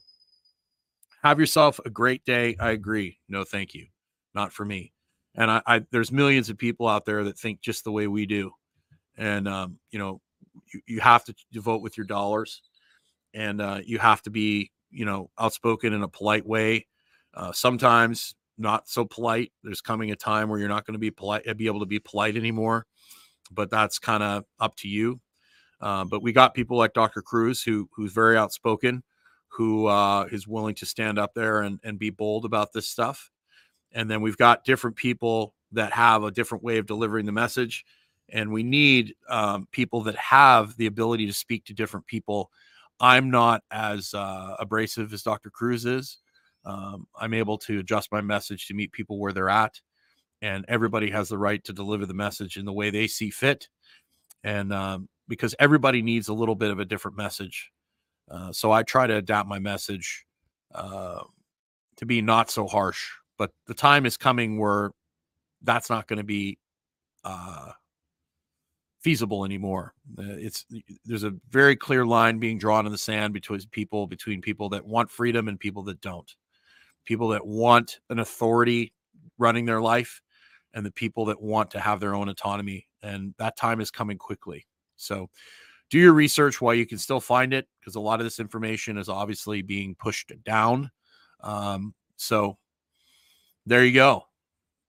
have 1.24 1.40
yourself 1.40 1.80
a 1.86 1.90
great 1.90 2.26
day. 2.26 2.56
I 2.60 2.72
agree. 2.72 3.20
No, 3.30 3.44
thank 3.44 3.74
you. 3.74 3.88
Not 4.34 4.52
for 4.52 4.66
me. 4.66 4.92
And 5.36 5.50
I, 5.50 5.62
I 5.66 5.86
there's 5.92 6.12
millions 6.12 6.50
of 6.50 6.58
people 6.58 6.88
out 6.88 7.06
there 7.06 7.24
that 7.24 7.38
think 7.38 7.62
just 7.62 7.84
the 7.84 7.92
way 7.92 8.08
we 8.08 8.26
do. 8.26 8.52
And, 9.18 9.48
um, 9.48 9.78
you 9.92 10.00
know, 10.00 10.20
you, 10.74 10.82
you 10.88 11.00
have 11.00 11.24
to 11.26 11.34
vote 11.54 11.82
with 11.82 11.98
your 11.98 12.06
dollars 12.06 12.62
and 13.34 13.62
uh, 13.62 13.80
you 13.84 13.98
have 14.00 14.22
to 14.24 14.30
be 14.30 14.72
you 14.92 15.06
know, 15.06 15.30
outspoken 15.40 15.94
in 15.94 16.04
a 16.04 16.08
polite 16.08 16.46
way. 16.46 16.88
Uh, 17.34 17.52
sometimes 17.52 18.36
not 18.58 18.88
so 18.88 19.06
polite. 19.06 19.52
There's 19.64 19.82
coming 19.82 20.12
a 20.12 20.16
time 20.16 20.50
where 20.50 20.60
you're 20.60 20.70
not 20.70 20.86
going 20.86 20.94
to 20.94 21.00
be 21.00 21.12
polite, 21.12 21.46
be 21.58 21.68
able 21.68 21.80
to 21.80 21.86
be 21.86 22.00
polite 22.00 22.36
anymore. 22.36 22.86
But 23.52 23.70
that's 23.70 24.00
kind 24.00 24.24
of 24.24 24.46
up 24.60 24.76
to 24.78 24.88
you. 24.88 25.20
Uh, 25.82 26.06
but 26.06 26.22
we 26.22 26.32
got 26.32 26.54
people 26.54 26.78
like 26.78 26.94
Dr. 26.94 27.22
Kruse 27.22 27.64
who 27.64 27.90
who's 27.96 28.14
very 28.14 28.38
outspoken, 28.38 29.04
who 29.48 29.88
uh, 29.88 30.28
is 30.32 30.48
willing 30.48 30.76
to 30.76 30.86
stand 30.86 31.20
up 31.20 31.34
there 31.34 31.62
and, 31.62 31.80
and 31.84 31.98
be 31.98 32.12
bold 32.12 32.46
about 32.46 32.72
this 32.72 32.88
stuff. 32.88 33.32
And 33.92 34.10
then 34.10 34.22
we've 34.22 34.38
got 34.38 34.64
different 34.64 34.96
people 34.96 35.54
that 35.74 35.92
have 35.92 36.24
a 36.24 36.32
different 36.32 36.64
way 36.64 36.78
of 36.78 36.86
delivering 36.86 37.26
the 37.26 37.32
message. 37.32 37.86
And 38.30 38.52
we 38.52 38.64
need 38.64 39.16
um, 39.28 39.68
people 39.72 40.04
that 40.04 40.16
have 40.16 40.78
the 40.78 40.86
ability 40.86 41.26
to 41.28 41.34
speak 41.34 41.66
to 41.66 41.74
different 41.74 42.06
people 42.06 42.52
I'm 43.02 43.32
not 43.32 43.64
as 43.72 44.14
uh, 44.14 44.56
abrasive 44.60 45.12
as 45.12 45.24
Dr. 45.24 45.50
Kruse 45.50 45.88
is. 45.88 46.20
Um, 46.64 47.08
I'm 47.20 47.34
able 47.34 47.58
to 47.60 47.80
adjust 47.80 48.12
my 48.12 48.22
message 48.22 48.68
to 48.68 48.76
meet 48.76 48.92
people 48.92 49.20
where 49.20 49.34
they're 49.34 49.50
at, 49.50 49.82
and 50.44 50.64
everybody 50.68 51.10
has 51.10 51.28
the 51.28 51.38
right 51.38 51.64
to 51.64 51.74
deliver 51.74 52.06
the 52.06 52.14
message 52.14 52.58
in 52.58 52.66
the 52.66 52.72
way 52.72 52.92
they 52.92 53.08
see 53.08 53.32
fit. 53.32 53.68
And 54.44 54.72
um, 54.72 55.10
because 55.28 55.56
everybody 55.60 56.04
needs 56.04 56.28
a 56.28 56.34
little 56.34 56.56
bit 56.56 56.70
of 56.70 56.80
a 56.80 56.86
different 56.86 57.18
message, 57.18 57.72
uh, 58.30 58.52
so 58.52 58.72
I 58.72 58.84
try 58.84 59.08
to 59.08 59.16
adapt 59.16 59.50
my 59.50 59.58
message 59.58 60.26
uh, 60.74 61.24
to 61.98 62.06
be 62.06 62.22
not 62.22 62.52
so 62.52 62.68
harsh. 62.68 63.10
But 63.40 63.50
the 63.66 63.74
time 63.74 64.06
is 64.06 64.16
coming 64.16 64.60
where 64.60 64.92
that's 65.64 65.90
not 65.90 66.08
going 66.08 66.18
to 66.18 66.24
be 66.24 66.60
uh, 67.24 67.72
feasible 69.02 69.44
anymore. 69.44 69.94
Uh, 70.18 70.24
it's 70.38 70.66
there's 71.06 71.24
a 71.24 71.34
very 71.50 71.76
clear 71.76 72.06
line 72.06 72.40
being 72.40 72.58
drawn 72.58 72.86
in 72.86 72.92
the 72.92 72.98
sand 72.98 73.34
between 73.34 73.60
people 73.72 74.08
between 74.08 74.42
people 74.42 74.70
that 74.70 74.86
want 74.86 75.10
freedom 75.10 75.48
and 75.48 75.60
people 75.60 75.84
that 75.84 76.02
don't. 76.02 76.36
People 77.06 77.30
that 77.30 77.46
want 77.46 78.00
an 78.10 78.20
authority 78.20 78.94
running 79.38 79.66
their 79.66 79.82
life 79.82 80.22
and 80.74 80.86
the 80.86 80.92
people 80.92 81.26
that 81.26 81.42
want 81.42 81.72
to 81.72 81.80
have 81.80 82.00
their 82.00 82.16
own 82.16 82.30
autonomy 82.30 82.88
and 83.02 83.34
that 83.40 83.58
time 83.58 83.82
is 83.82 83.92
coming 83.92 84.18
quickly. 84.18 84.66
So 84.96 85.30
do 85.90 85.98
your 85.98 86.14
research 86.14 86.62
while 86.62 86.76
you 86.76 86.86
can 86.86 86.98
still 86.98 87.20
find 87.20 87.54
it 87.54 87.68
because 87.80 87.96
a 87.96 88.00
lot 88.00 88.20
of 88.20 88.26
this 88.26 88.40
information 88.40 88.98
is 88.98 89.10
obviously 89.10 89.62
being 89.62 89.96
pushed 89.96 90.32
down. 90.46 90.92
Um, 91.42 91.94
so 92.18 92.58
there 93.66 93.84
you 93.84 93.94
go. 93.94 94.26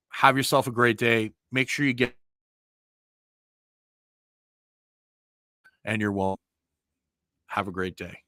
Have 0.09 0.37
yourself 0.37 0.67
a 0.67 0.71
great 0.71 0.97
day. 0.97 1.31
Make 1.51 1.67
sure 1.67 1.85
you 1.85 1.93
get 1.93 2.15
and 5.85 6.01
you're 6.01 6.11
welcome. 6.11 6.39
Have 7.47 7.67
a 7.67 7.71
great 7.71 7.95
day. 7.95 8.22